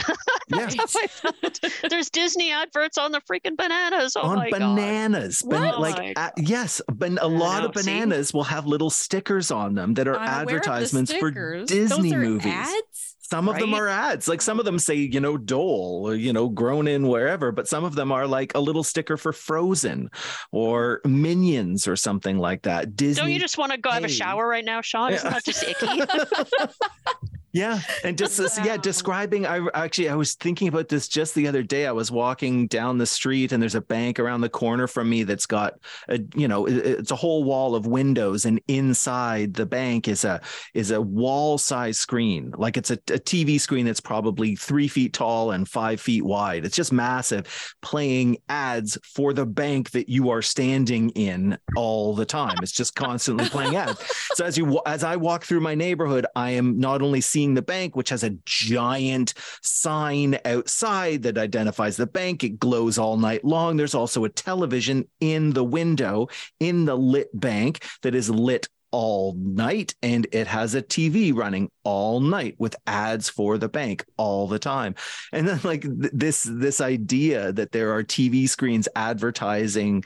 [0.48, 0.68] Yeah.
[0.68, 1.60] That's how I felt.
[1.90, 4.16] There's Disney adverts on the freaking bananas.
[4.16, 4.60] Oh on my God.
[4.60, 5.42] bananas.
[5.42, 7.90] Ban- like uh, yes, ban- a lot know, of see?
[7.90, 11.32] bananas will have little stickers on them that are I'm aware of the advertisements for.
[11.66, 12.54] Disney movies.
[12.54, 13.16] Ads?
[13.30, 14.28] Some of them are ads.
[14.28, 17.68] Like some of them say, you know, Dole, or, you know, grown in wherever, but
[17.68, 20.12] some of them are like a little sticker for Frozen
[20.52, 22.96] or Minions or something like that.
[22.96, 23.22] Disney.
[23.22, 25.12] Don't you just want to go have a shower right now, Sean?
[25.12, 25.88] Isn't that just icky?
[27.56, 29.46] Yeah, and just this- yeah, describing.
[29.46, 31.88] I actually I was thinking about this just the other day.
[31.88, 35.24] I was walking down the street, and there's a bank around the corner from me
[35.24, 35.76] that's got
[36.10, 40.42] a you know it's a whole wall of windows, and inside the bank is a
[40.74, 45.14] is a wall size screen, like it's a, a TV screen that's probably three feet
[45.14, 46.66] tall and five feet wide.
[46.66, 52.26] It's just massive, playing ads for the bank that you are standing in all the
[52.26, 52.58] time.
[52.62, 53.98] It's just constantly playing ads.
[54.34, 57.62] So as you as I walk through my neighborhood, I am not only seeing the
[57.62, 62.44] bank, which has a giant sign outside that identifies the bank.
[62.44, 63.78] It glows all night long.
[63.78, 66.28] There's also a television in the window
[66.60, 71.70] in the lit bank that is lit all night and it has a TV running
[71.84, 74.96] all night with ads for the bank all the time.
[75.34, 80.06] And then like th- this this idea that there are TV screens advertising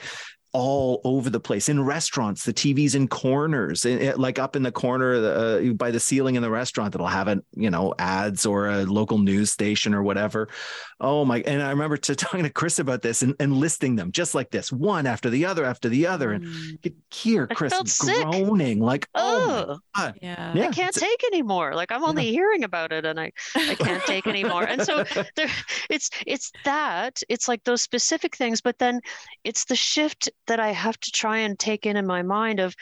[0.54, 4.64] all over the place in restaurants the tvs in corners eh, eh, like up in
[4.64, 8.46] the corner uh, by the ceiling in the restaurant that'll have it you know ads
[8.46, 10.50] or a local news station or whatever
[11.02, 14.12] oh my and i remember to talking to chris about this and, and listing them
[14.12, 17.46] just like this one after the other after the other and Mm, you could hear
[17.48, 18.16] chris felt sick.
[18.26, 20.54] groaning like oh Oh, yeah.
[20.56, 21.76] yeah I can't it's- take anymore.
[21.76, 24.64] Like I'm only hearing about it and I, I can't take anymore.
[24.64, 25.04] And so
[25.36, 25.50] there
[25.90, 27.20] it's it's that.
[27.28, 29.02] It's like those specific things, but then
[29.44, 32.76] it's the shift that I have to try and take in in my mind of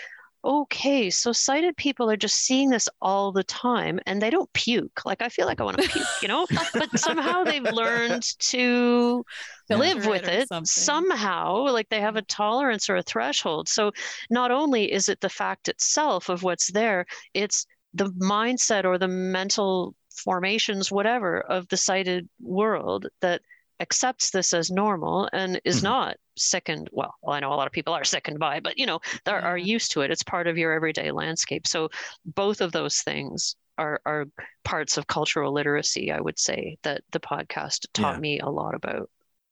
[0.46, 5.06] okay, so sighted people are just seeing this all the time and they don't puke.
[5.06, 6.48] Like I feel like I want to puke, you know,
[6.80, 9.26] but somehow they've learned to
[9.70, 13.68] live with it it somehow, like they have a tolerance or a threshold.
[13.68, 13.92] So
[14.30, 19.08] not only is it the fact itself of what's there, it's the mindset or the
[19.08, 23.42] mental formations, whatever, of the sighted world that
[23.80, 25.84] accepts this as normal and is Mhm.
[25.84, 26.90] not sickened.
[26.92, 29.32] Well, I know a lot of people are sickened by, it, but you know, they
[29.32, 29.64] are Yeah.
[29.64, 29.68] Mm-hmm.
[29.68, 30.12] used to it.
[30.12, 31.68] It's part of your everyday landscape.
[31.68, 31.90] So
[32.26, 34.26] both of those things are are
[34.64, 38.20] parts of cultural literacy, I would say, that the podcast taught Yeah.
[38.20, 39.10] me a lot about.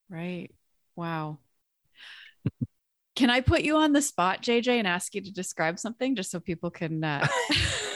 [0.09, 0.49] Right.
[0.95, 1.39] Wow.
[3.15, 6.31] Can I put you on the spot, JJ, and ask you to describe something just
[6.31, 7.03] so people can?
[7.03, 7.25] Uh...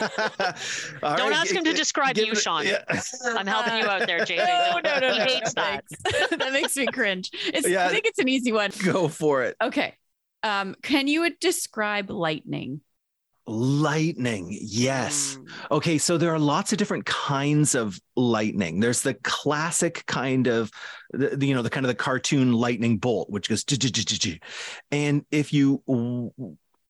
[0.00, 2.66] Don't right, ask him to describe give you, it- Shawn.
[2.66, 2.82] yeah.
[3.24, 4.36] I'm helping you out there, JJ.
[4.46, 5.24] No, Don't- no, no, he no.
[5.24, 5.84] hates that.
[5.88, 6.36] Thanks.
[6.36, 7.30] that makes me cringe.
[7.52, 7.86] It's, Yeah.
[7.86, 8.70] I think it's an easy one.
[8.82, 9.56] Go for it.
[9.62, 9.94] Okay.
[10.42, 12.80] Um, can you describe lightning?
[13.52, 14.56] Lightning.
[14.62, 15.36] Yes.
[15.36, 15.48] Mm.
[15.72, 18.78] Okay, so there are lots of different kinds of lightning.
[18.78, 20.70] There's the classic kind of,
[21.12, 23.64] the, the, you know, the kind of the cartoon lightning bolt, which goes,
[24.92, 25.82] and if you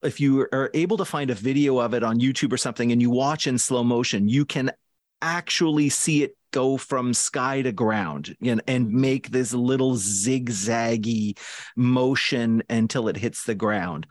[0.03, 3.01] if you are able to find a video of it on YouTube or something, and
[3.01, 4.71] you watch in slow motion, you can
[5.23, 11.39] actually see it go from sky to ground and, and make this little zigzaggy
[11.77, 14.07] motion until it hits the ground.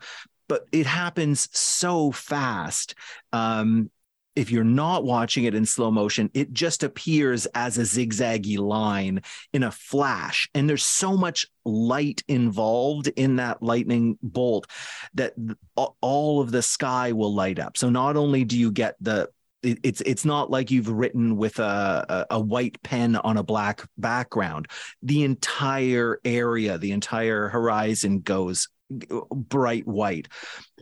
[0.50, 2.96] But it happens so fast.
[3.32, 3.88] Um,
[4.34, 9.22] if you're not watching it in slow motion, it just appears as a zigzaggy line
[9.52, 10.48] in a flash.
[10.52, 14.66] And there's so much light involved in that lightning bolt
[15.14, 15.34] that
[15.76, 17.76] all of the sky will light up.
[17.76, 19.28] So not only do you get the
[19.62, 23.86] it's it's not like you've written with a, a a white pen on a black
[23.98, 24.66] background.
[25.02, 30.28] The entire area, the entire horizon goes bright white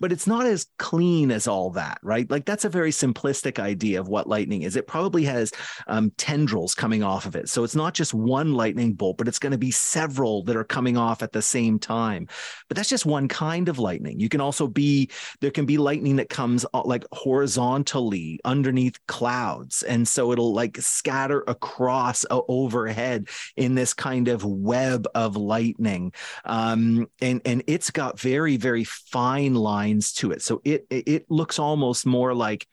[0.00, 2.30] but it's not as clean as all that right?
[2.30, 4.76] Like that's a very simplistic idea of what lightning is.
[4.76, 5.52] It probably has
[5.86, 7.48] um, tendrils coming off of it.
[7.48, 10.64] So it's not just one lightning bolt but it's going to be several that are
[10.64, 12.28] coming off at the same time.
[12.68, 14.20] But that's just one kind of lightning.
[14.20, 19.82] You can also be there can be lightning that comes uh, like horizontally underneath clouds.
[19.82, 26.12] And so it'll like scatter across uh, overhead in this kind of web of lightning.
[26.44, 30.42] Um, and and it's got very very fine lines to it.
[30.42, 32.66] So it it looks almost more like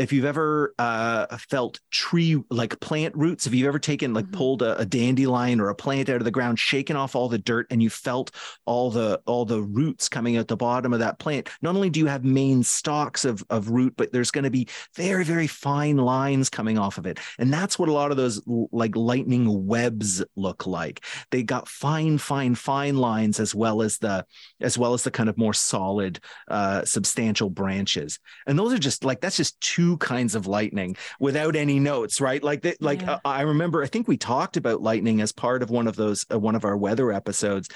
[0.00, 4.32] if you've ever uh, felt tree like plant roots, if you've ever taken like Mhm.
[4.32, 7.38] pulled a, a dandelion or a plant out of the ground, shaken off all the
[7.38, 8.30] dirt, and you felt
[8.64, 11.48] all the all the roots coming out the bottom of that plant.
[11.60, 14.68] Not only do you have main stalks of of root, but there's going to be
[14.96, 18.40] very very fine lines coming off of it, and that's what a lot of those
[18.72, 21.04] like lightning webs look like.
[21.30, 24.24] They got fine fine fine lines as well as the
[24.60, 29.04] as well as the kind of more solid uh, substantial branches and those are just
[29.04, 33.12] like that's just two kinds of lightning without any notes right like that like Yeah.
[33.14, 36.24] uh, i remember i think we talked about lightning as part of one of those
[36.32, 37.68] uh, one of our weather episodes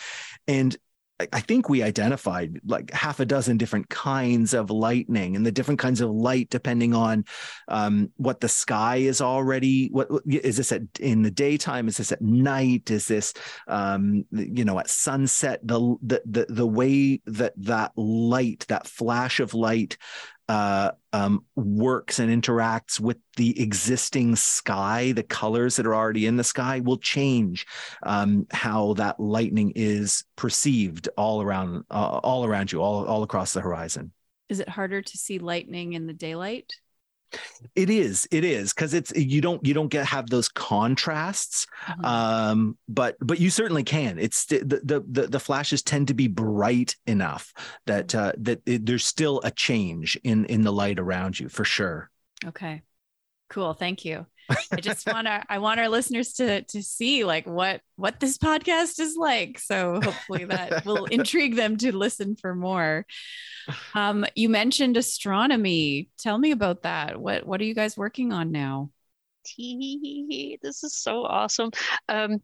[0.48, 0.76] and
[1.20, 5.52] I- I think we identified like half a dozen different kinds of lightning and the
[5.52, 7.24] different kinds of light depending on
[7.68, 9.90] um, what the sky is already.
[9.92, 11.86] What what- is this at in the daytime?
[11.86, 12.90] Is this at night?
[12.90, 13.32] Is this
[13.68, 15.60] um, you know at sunset?
[15.62, 19.96] The the the the way that that light, that flash of light,
[20.48, 26.36] uh, um, works and interacts with the existing sky, the colors that are already in
[26.36, 27.66] the sky will change
[28.02, 33.52] um, how that lightning is perceived all around, uh, all around you, all all across
[33.52, 34.12] the horizon.
[34.48, 36.74] Is it harder to see lightning in the daylight?
[37.74, 42.04] It is, it is, because it's you don't you don't get have those contrasts, Mhm.
[42.04, 44.18] um, but but you certainly can.
[44.18, 47.52] It's the the the, the flashes tend to be bright enough
[47.86, 51.64] that uh, that it, there's still a change in in the light around you for
[51.64, 52.10] sure.
[52.44, 52.82] Okay.
[53.48, 53.74] Cool.
[53.74, 54.26] Thank you.
[54.48, 58.38] I just want our I want our listeners to to see like what what this
[58.38, 59.58] podcast is like.
[59.58, 63.06] So hopefully that will intrigue them to listen for more.
[63.94, 66.08] Um, you mentioned astronomy.
[66.18, 67.20] Tell me about that.
[67.20, 68.90] What what are you guys working on now?
[70.62, 71.70] This is so awesome.
[72.08, 72.42] Um,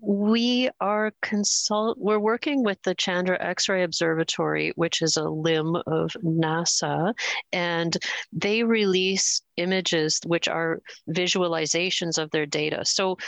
[0.00, 1.98] we are consult.
[1.98, 7.14] We're working with the Chandra X-ray Observatory, which is a limb of NASA,
[7.52, 7.96] and
[8.32, 12.84] they release images which are visualizations of their data.
[12.84, 13.18] So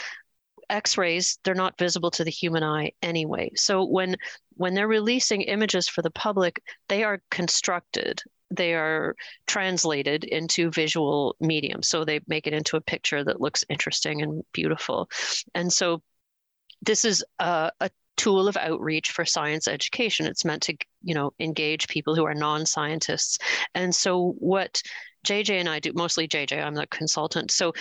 [0.69, 4.15] x-rays they're not visible to the human eye anyway so when
[4.55, 9.13] when they're releasing images for the public they are constructed they are
[9.47, 14.45] translated into visual medium so they make it into a picture that looks interesting and
[14.53, 15.09] beautiful
[15.53, 16.01] and so
[16.81, 20.25] this is a, a tool of outreach for science education.
[20.25, 23.37] It's meant to, you know, engage people who are non-scientists.
[23.73, 24.81] And so what
[25.25, 27.51] JJ and I do, mostly JJ, I'm the consultant.
[27.51, 27.73] So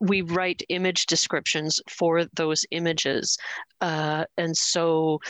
[0.00, 3.38] we write image descriptions for those images.
[3.80, 5.20] Uh, and so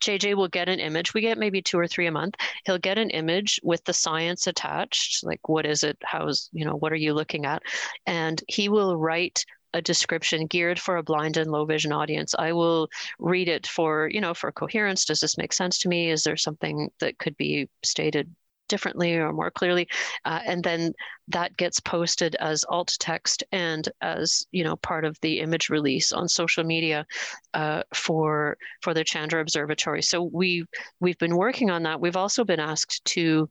[0.00, 1.12] JJ will get an image.
[1.14, 2.34] We get maybe two or three a month.
[2.64, 5.98] He'll get an image with the science attached, like what is it?
[6.04, 7.62] How's, you know, what are you looking at?
[8.06, 9.44] And he will write
[9.74, 12.34] a description geared for a blind and low vision audience.
[12.38, 12.88] I will
[13.18, 15.04] read it for, you know, for coherence.
[15.04, 16.10] Does this make sense to me?
[16.10, 18.34] Is there something that could be stated
[18.68, 19.88] differently or more clearly
[20.24, 20.92] uh, and then
[21.26, 26.12] that gets posted as alt text and as you know part of the image release
[26.12, 27.06] on social media
[27.54, 30.64] uh, for for the chandra observatory so we
[31.00, 33.48] we've been working on that we've also been asked to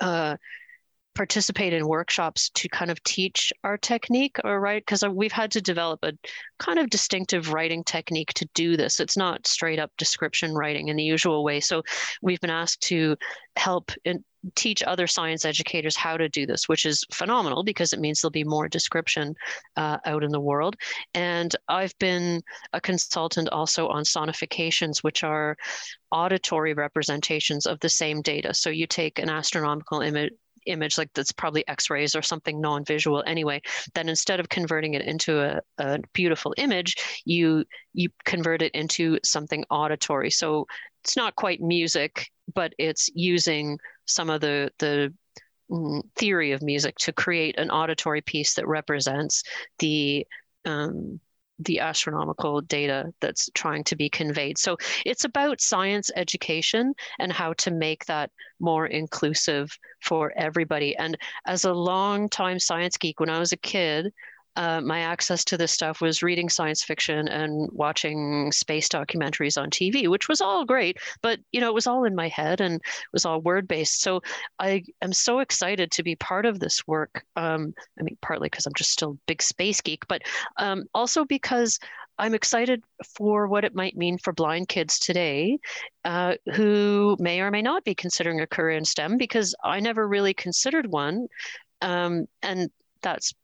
[0.00, 0.36] uh,
[1.18, 4.80] participate in workshops to kind of teach our technique or right?
[4.80, 6.12] Because we've had to develop a
[6.60, 9.00] kind of distinctive writing technique to do this.
[9.00, 11.58] It's not straight up description writing in the usual way.
[11.58, 11.82] So
[12.22, 13.16] we've been asked to
[13.56, 17.98] help in, teach other science educators how to do this which is phenomenal because it
[17.98, 19.34] means there'll be more description
[19.76, 20.76] uh, out in the world.
[21.12, 22.40] And i've been
[22.72, 25.56] a consultant also on sonifications which are
[26.12, 28.54] auditory representations of the same data.
[28.54, 30.32] So you take an astronomical image
[30.68, 33.60] image like that's probably x-rays or something non-visual anyway
[33.94, 37.64] then instead of converting it into a, a beautiful image you
[37.94, 40.30] you convert it into something auditory.
[40.30, 40.66] So
[41.02, 45.12] it's not quite music but it's using some of the the
[45.70, 49.42] mm, theory of music to create an auditory piece that represents
[49.78, 50.26] the
[50.64, 51.20] um,
[51.58, 54.58] the astronomical data that's trying to be conveyed.
[54.58, 58.30] So it's about science education and how to make that
[58.60, 60.96] more inclusive for everybody.
[60.96, 64.12] And as a long time science geek, when I was a kid,
[64.56, 69.70] uh, my access to this stuff was reading science fiction and watching space documentaries on
[69.70, 72.76] TV, which was all great, but you know, it was all in my head and
[72.76, 74.02] it was all word based.
[74.02, 74.20] So
[74.58, 77.24] I am so excited to be part of this work.
[77.36, 80.22] Um, I mean, partly because I'm just still a big space geek, but
[80.56, 81.78] um, also because
[82.18, 82.82] I'm excited
[83.16, 85.58] for what it might mean for blind kids today
[86.04, 90.06] uh, who may or may not be considering a career in STEM because I never
[90.06, 91.28] really considered one.
[91.80, 92.70] Um, and
[93.02, 93.34] that's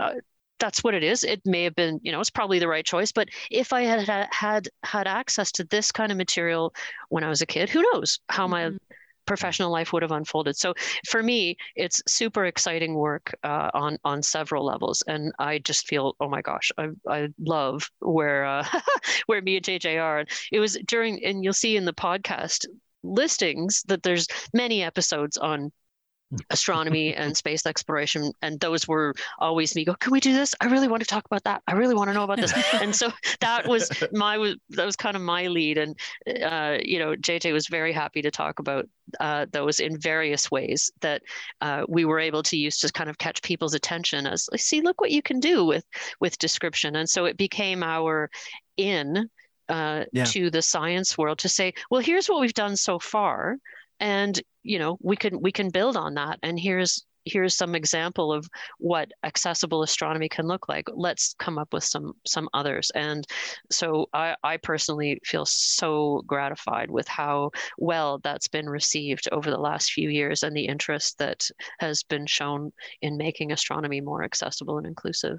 [0.00, 0.14] uh,
[0.58, 1.24] that's what it is.
[1.24, 3.10] It may have been, you know, it's probably the right choice.
[3.10, 6.72] But if I had had had access to this kind of material
[7.08, 8.74] when I was a kid, who knows how mm-hmm.
[8.74, 8.78] my
[9.26, 10.56] professional life would have unfolded.
[10.56, 10.74] So
[11.08, 16.14] for me, it's super exciting work uh, on on several levels, and I just feel,
[16.20, 18.66] oh my gosh, I I love where uh,
[19.26, 20.20] where me and JJ are.
[20.20, 22.66] And it was during, and you'll see in the podcast
[23.02, 25.72] listings that there's many episodes on
[26.50, 30.54] astronomy and space exploration and those were always me go can we do this?
[30.60, 31.62] I really want to talk about that.
[31.66, 32.52] I really want to know about this.
[32.82, 35.98] And so that was my that was kind of my lead and
[36.42, 38.88] uh, you know jj was very happy to talk about
[39.20, 41.22] uh, those in various ways that
[41.60, 45.00] uh, we were able to use to kind of catch people's attention as see look
[45.00, 45.84] what you can do with
[46.20, 46.96] with description.
[46.96, 48.30] And so it became our
[48.76, 49.28] in
[49.68, 50.24] uh, yeah.
[50.24, 53.56] to the science world to say well here's what we've done so far
[54.02, 56.38] and you know we can we can build on that.
[56.42, 58.48] And here's here's some example of
[58.78, 60.88] what accessible astronomy can look like.
[60.92, 62.90] Let's come up with some some others.
[62.94, 63.24] And
[63.70, 69.56] so i i personally feel so gratified with how well that's been received over the
[69.56, 71.48] last few years and the interest that
[71.78, 72.72] has been shown
[73.02, 75.38] in making astronomy more accessible and inclusive.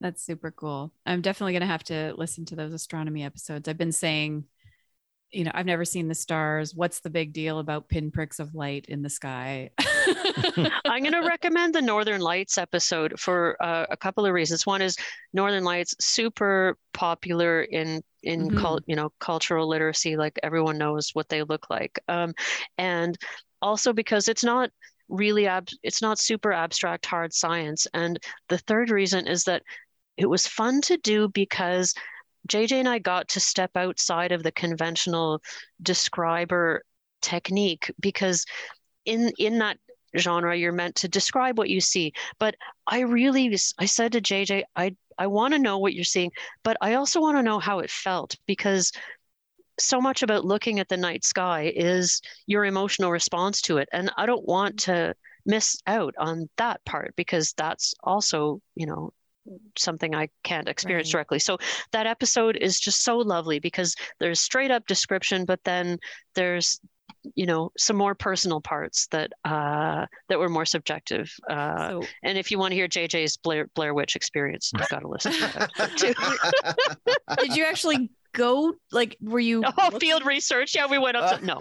[0.00, 0.92] That's super cool.
[1.06, 3.68] I'm definitely going to have to listen to those astronomy episodes.
[3.68, 4.44] I've been saying
[5.30, 6.74] you know, I've never seen the stars.
[6.74, 9.70] What's the big deal about pinpricks of light in the sky?
[9.78, 14.64] I'm going to recommend the Northern Lights episode for uh, a couple of reasons.
[14.64, 14.96] One is
[15.34, 18.58] Northern Lights super popular in in mm-hmm.
[18.58, 20.16] cult, you know, cultural literacy.
[20.16, 22.32] Like everyone knows what they look like, um,
[22.78, 23.16] and
[23.60, 24.70] also because it's not
[25.08, 27.86] really ab- it's not super abstract hard science.
[27.92, 28.18] And
[28.48, 29.62] the third reason is that
[30.16, 31.94] it was fun to do because
[32.48, 35.40] JJ and I got to step outside of the conventional
[35.82, 36.82] describer
[37.20, 38.44] technique because
[39.04, 39.78] in in that
[40.16, 42.12] genre you're meant to describe what you see.
[42.38, 42.54] But
[42.88, 46.30] i really i said to jj i i want to know what you're seeing
[46.64, 48.92] but i also want to know how it felt because
[49.78, 54.10] so much about looking at the night sky is your emotional response to it and
[54.16, 55.14] i don't want to
[55.46, 59.12] miss out on that part because that's also you know
[59.76, 61.18] something I can't experience right.
[61.18, 61.38] directly.
[61.38, 61.58] So
[61.92, 65.98] that episode is just so lovely because there's straight up description, but then
[66.34, 66.80] there's
[67.34, 72.38] you know some more personal parts that uh that were more subjective uh so, and
[72.38, 75.68] if you want to hear jj's blair blair witch experience you've got to listen to
[75.76, 76.96] that
[77.40, 78.74] did you actually go?
[78.92, 79.62] Like, were you?
[79.78, 80.74] Oh, looking- field research.
[80.74, 81.58] Yeah, we went up to no.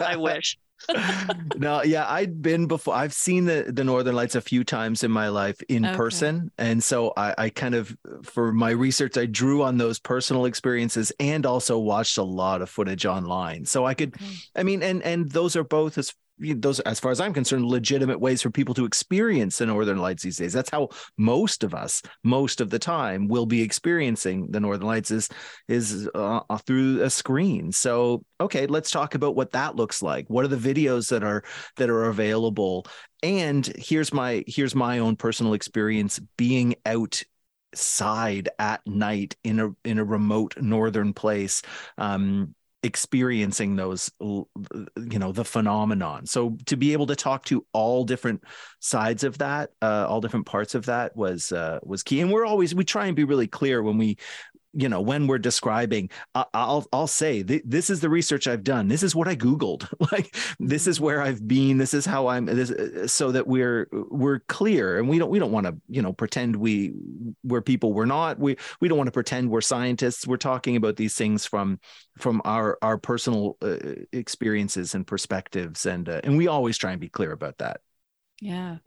[0.00, 0.56] I wish.
[1.54, 2.94] no, yeah, I'd been before.
[2.94, 5.90] I've seen the the Northern Lights a few times in my life in Okay.
[5.90, 10.46] person, and so I, I kind of, for my research, I drew on those personal
[10.46, 13.64] experiences and also watched a lot of footage online.
[13.66, 14.40] So I could, Okay.
[14.56, 18.20] I mean, and and those are both as those, as far as I'm concerned, legitimate
[18.20, 20.52] ways for people to experience the Northern Lights these days.
[20.52, 20.88] That's how
[21.18, 25.28] most of us, most of the time, will be experiencing the Northern Lights is
[25.68, 27.72] is uh, through a screen.
[27.72, 30.28] So, okay, let's talk about what that looks like.
[30.28, 31.44] What are the videos that are
[31.76, 32.86] that are available?
[33.22, 39.98] And here's my here's my own personal experience being outside at night in a in
[39.98, 41.62] a remote northern place.
[41.98, 44.46] Um, experiencing those you
[44.96, 46.26] know the phenomenon.
[46.26, 48.42] So to be able to talk to all different
[48.78, 52.20] sides of that uh, all different parts of that was uh, was key.
[52.20, 54.16] And we're always we try and be really clear when we
[54.72, 58.62] you know when we're describing I- i'll i'll say th- this is the research i've
[58.64, 58.88] done.
[58.88, 59.88] This is what i googled.
[60.12, 61.78] Like this is where i've been.
[61.78, 64.98] This is how i'm this so that we're we're clear.
[64.98, 66.92] And we don't we don't want to you know pretend we
[67.44, 68.38] we're people we're not.
[68.38, 70.26] We we don't want to pretend we're scientists.
[70.26, 71.80] We're talking about these things from
[72.18, 73.76] from our our personal uh,
[74.12, 75.86] experiences and perspectives.
[75.86, 77.80] And uh, and we always try and be clear about that.
[78.40, 78.78] Yeah.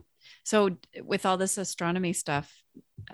[0.43, 2.53] So with all this astronomy stuff,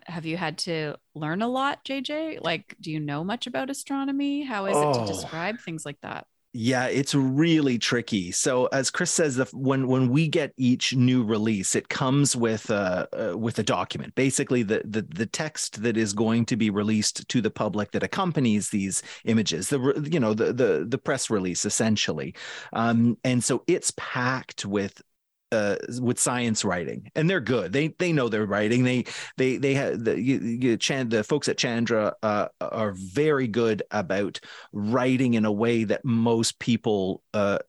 [0.06, 2.40] have you had to learn a lot, JJ?
[2.42, 4.44] Like, do you know much about astronomy?
[4.44, 5.06] How is it Oh.
[5.06, 6.28] to describe things like that?
[6.52, 8.32] Yeah, it's really tricky.
[8.32, 12.72] So as Chris says, the, when when we get each new release, it comes with
[12.72, 16.72] a uh, with a document, basically the, the the text that is going to be
[16.72, 21.30] released to the public that accompanies these images, the you know the the the press
[21.30, 22.34] release essentially,
[22.74, 25.04] um, and so it's packed with
[25.52, 27.74] uh, with science writing, and they're good.
[27.74, 28.84] They they know their writing.
[28.84, 29.06] They
[29.38, 33.84] they they have the you, you, Chan, the folks at Chandra uh, are very good
[33.92, 34.40] about
[34.74, 37.60] writing in a way that most people uh,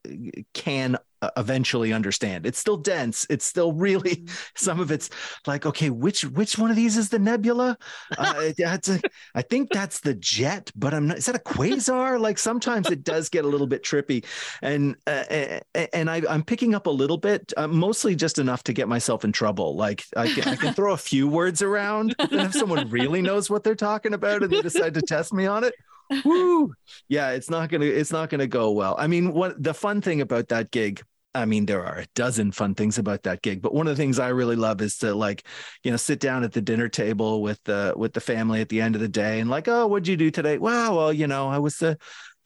[0.54, 0.98] can
[1.36, 2.46] eventually understand.
[2.46, 3.26] It's still dense.
[3.30, 4.34] It's still really Mm-hmm.
[4.56, 5.10] some of it's
[5.46, 7.76] like okay, which which one of these is the nebula?
[8.16, 9.00] Uh, that's a,
[9.34, 11.18] I think that's the jet, but I'm not.
[11.18, 12.20] Is that a quasar?
[12.20, 14.24] Like sometimes it does get a little bit trippy,
[14.62, 15.60] and uh,
[15.92, 19.24] and I, I'm picking up a little bit, uh, mostly just enough to get myself
[19.24, 19.76] in trouble.
[19.76, 23.48] Like I can, I can throw a few words around, and if someone really knows
[23.50, 25.74] what they're talking about and they decide to test me on it,
[26.24, 26.72] woo,
[27.08, 28.96] yeah, it's not gonna it's not gonna go well.
[28.98, 31.02] I mean, what the fun thing about that gig.
[31.34, 34.02] I mean, there are a dozen fun things about that gig, but one of the
[34.02, 35.46] things I really love is to like,
[35.84, 38.80] you know, sit down at the dinner table with the with the family at the
[38.80, 40.58] end of the day and like, oh, what'd you do today?
[40.58, 41.94] Wow, well, you know, I was uh,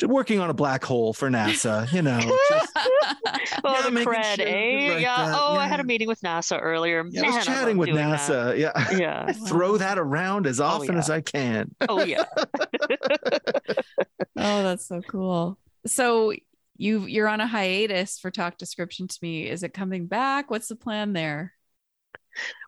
[0.06, 1.90] working on a black hole for NASA.
[1.94, 2.20] You know,
[2.50, 2.72] just,
[3.64, 4.92] Oh, Yeah, the cred, sure eh?
[4.92, 5.16] like yeah.
[5.28, 7.04] that, Oh, I had a meeting with NASA earlier.
[7.10, 8.20] yeah, I Man, was chatting love with doing that.
[8.20, 8.58] NASA.
[8.58, 9.32] Yeah, Yeah.
[9.32, 10.98] Throw that around as often yeah.
[10.98, 11.74] as I can.
[11.88, 12.24] Oh, yeah.
[14.36, 15.58] Oh, that's so cool.
[15.86, 16.32] So
[16.84, 19.48] you you're on a hiatus for Talk Description to Me.
[19.48, 20.50] Is it coming back?
[20.50, 21.54] What's the plan there?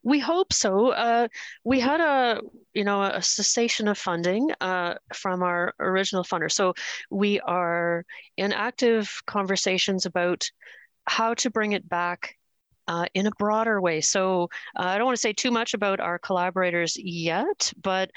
[0.02, 0.90] We hope so.
[0.90, 1.28] Uh,
[1.64, 2.40] we had a,
[2.72, 6.50] you know, a cessation of funding uh, from our original funder.
[6.50, 6.74] So
[7.10, 8.04] we are
[8.36, 10.48] in active conversations about
[11.04, 12.35] how to bring it back
[12.88, 14.00] uh, in a broader way.
[14.00, 14.44] So
[14.78, 18.10] uh, I don't want to say too much about our collaborators yet, but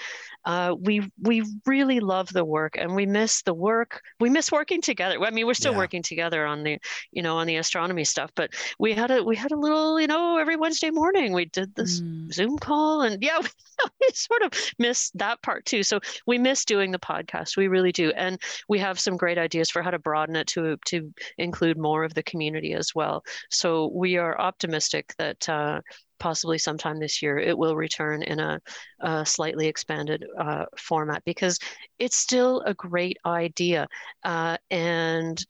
[0.46, 4.02] uh, we we really love the work and we miss the work.
[4.20, 5.22] We miss working together.
[5.24, 5.78] I mean, we're still Yeah.
[5.78, 6.80] working together on the,
[7.12, 8.32] you know, on the astronomy stuff.
[8.36, 11.76] But we had a we had a little, you know, every Wednesday morning we did
[11.76, 12.32] this Mm.
[12.32, 13.48] Zoom call, and yeah, we,
[14.02, 15.84] we sort of miss that part too.
[15.84, 17.58] So we miss doing the podcast.
[17.58, 20.78] We really do, and we have some great ideas for how to broaden it to
[20.88, 23.24] to include more of the community as well.
[23.50, 25.50] So we are optimistic that.
[25.50, 25.82] Uh,
[26.22, 28.60] Possibly sometime this year, it will return in a,
[29.00, 31.58] a slightly expanded uh, format because
[31.98, 33.88] it's still a great idea,
[34.26, 35.46] uh, and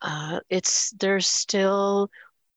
[0.00, 2.08] uh, it's there's still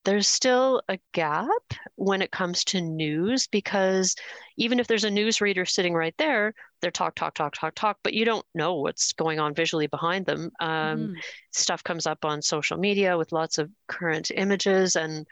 [0.05, 4.15] there's still a gap when it comes to news because
[4.57, 7.97] even if there's a news reader sitting right there, they're talk, talk, talk, talk, talk,
[8.03, 10.49] but you don't know what's going on visually behind them.
[10.61, 11.15] Um, Mhm.
[11.51, 15.27] Stuff comes up on social media with lots of current images, and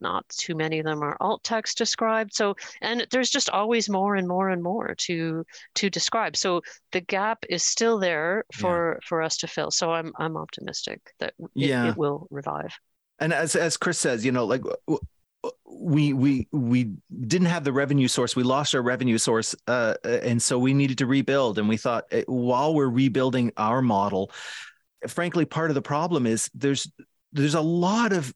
[0.00, 2.34] not too many of them are alt text described.
[2.34, 5.44] So, and there's just always more and more and more to
[5.76, 6.36] to describe.
[6.36, 9.70] So the gap is still there for for us to fill.
[9.70, 11.88] So I'm I'm optimistic that it, Yeah.
[11.90, 12.74] it will revive.
[13.20, 14.62] and as as Chris says, you know, like
[15.66, 16.92] we we we
[17.26, 18.34] didn't have the revenue source.
[18.34, 21.58] We lost our revenue source, uh, and so we needed to rebuild.
[21.58, 24.30] And we thought eh, while we're rebuilding our model,
[25.06, 26.90] frankly, part of the problem is there's
[27.32, 28.32] there's a lot of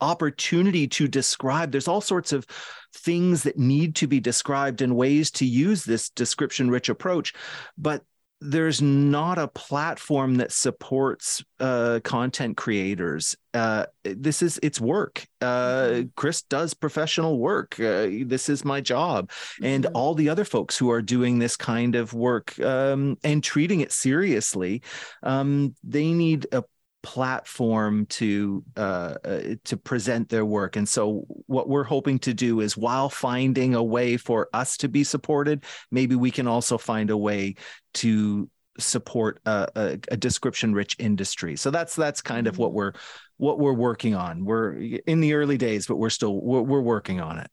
[0.00, 1.72] opportunity to describe.
[1.72, 2.46] There's all sorts of
[2.94, 7.34] things that need to be described and ways to use this description rich approach,
[7.78, 8.02] but
[8.40, 13.36] there's not a platform that supports uh, content creators.
[13.52, 15.26] Uh, this is it's work.
[15.42, 16.08] Uh, mm-hmm.
[16.16, 17.78] Chris does professional work.
[17.78, 19.66] Uh, this is my job, mm-hmm.
[19.66, 23.80] and all the other folks who are doing this kind of work um, and treating
[23.80, 24.82] it seriously,
[25.22, 26.64] um, they need a
[27.02, 30.76] platform to uh, uh, to present their work.
[30.76, 34.88] And so what we're hoping to do is while finding a way for us to
[34.88, 37.54] be supported maybe we can also find a way
[37.94, 38.48] to
[38.78, 41.56] support a, a, a description rich industry.
[41.56, 42.76] So that's that's kind of what mm-hmm.
[42.76, 42.92] we're
[43.36, 44.44] what we're working on.
[44.44, 47.50] We're in the early days but we're still we're, we're working on it.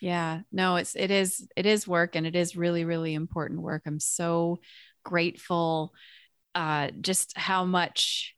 [0.00, 0.40] Yeah.
[0.52, 3.82] No it's it is it is work and it is really really important work.
[3.86, 4.60] I'm so
[5.04, 5.92] grateful
[6.54, 8.33] uh just how much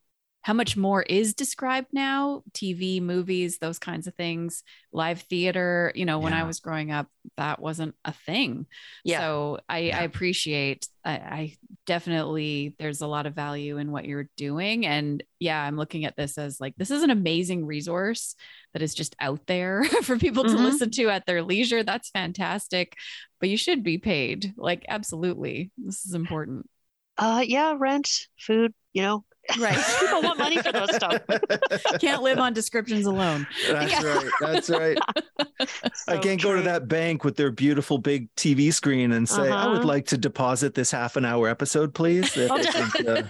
[0.47, 2.45] how much more is described now?
[2.53, 6.41] Tv movies those kinds of things live theater you know when yeah.
[6.41, 8.67] i was growing up that wasn't a thing.
[9.05, 9.19] Yeah.
[9.19, 9.99] So i, yeah.
[9.99, 14.87] I appreciate I, I, definitely there's a lot of value in what you're doing.
[14.87, 18.37] And yeah i'm looking at this as like this is an amazing resource
[18.73, 20.57] that is just out there for people mm-hmm.
[20.59, 21.83] to listen to at their leisure.
[21.83, 22.95] That's fantastic.
[23.41, 24.55] But you should be paid.
[24.57, 25.73] Like absolutely.
[25.77, 26.71] This is important.
[27.19, 29.25] Uh yeah rent food you know
[29.59, 29.79] Right.
[30.01, 31.23] People want money for those stuff.
[32.01, 33.47] Can't live on descriptions alone.
[33.69, 34.15] That's yeah.
[34.15, 34.31] right.
[34.41, 34.99] That's right.
[35.67, 36.51] so I can't true.
[36.51, 39.55] go to that bank with their beautiful big TV screen and say, uh-huh.
[39.55, 39.89] I would uh-huh.
[39.89, 42.37] like to deposit this half an hour episode, please.
[42.37, 42.49] uh,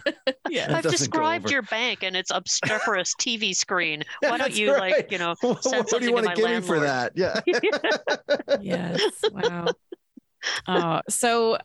[0.49, 0.77] yeah.
[0.77, 4.03] I've described your bank and its obstreperous TV screen.
[4.23, 4.97] Why don't you right.
[4.97, 7.12] like, you know, what, what do you want to give me for that?
[7.14, 7.41] Yeah.
[8.61, 9.01] yes.
[9.33, 9.67] Wow.
[10.67, 11.59] Uh, so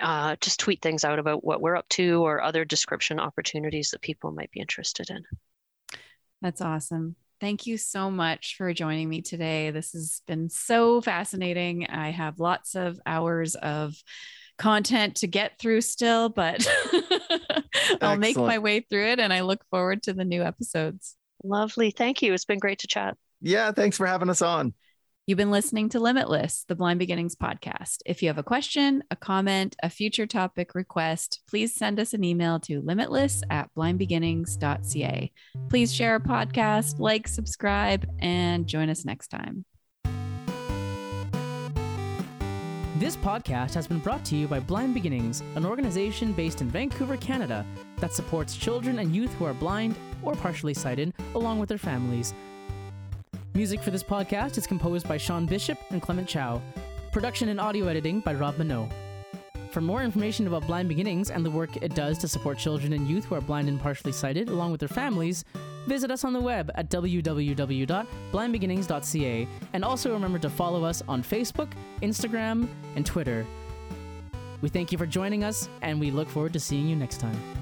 [0.00, 4.02] uh, just tweet things out about what we're up to or other description opportunities that
[4.02, 5.22] people might be interested in.
[6.40, 7.16] That's awesome.
[7.42, 9.72] Thank you so much for joining me today.
[9.72, 11.88] This has been so fascinating.
[11.88, 13.94] I have lots of hours of
[14.62, 16.64] content to get through still, but
[18.00, 21.16] I'll make my way through it and I look forward to the new episodes.
[21.42, 21.90] Lovely.
[21.90, 22.32] Thank you.
[22.32, 23.16] It's been great to chat.
[23.40, 24.72] Yeah, thanks for having us on.
[25.26, 27.98] You've been listening to Limitless, the Blind Beginnings podcast.
[28.06, 32.22] If you have a question, a comment, a future topic request, please send us an
[32.22, 35.32] email to limitless at blindbeginnings.ca.
[35.68, 39.64] Please share our podcast, like, subscribe, and join us next time.
[43.02, 47.16] This podcast has been brought to you by Blind Beginnings, an organization based in Vancouver,
[47.16, 51.78] Canada, that supports children and youth who are blind or partially sighted, along with their
[51.78, 52.32] families.
[53.54, 56.62] Music for this podcast is composed by Sean Bishop and Clement Chow.
[57.10, 58.88] Production and audio editing by Rob Minot.
[59.72, 63.08] For more information about Blind Beginnings and the work it does to support children and
[63.08, 65.44] youth who are blind and partially sighted, along with their families,
[65.86, 71.68] visit us on the web at www.blindbeginnings.ca and also remember to follow us on Facebook,
[72.02, 73.46] Instagram, and Twitter.
[74.60, 77.61] We thank you for joining us and we look forward to seeing you next time.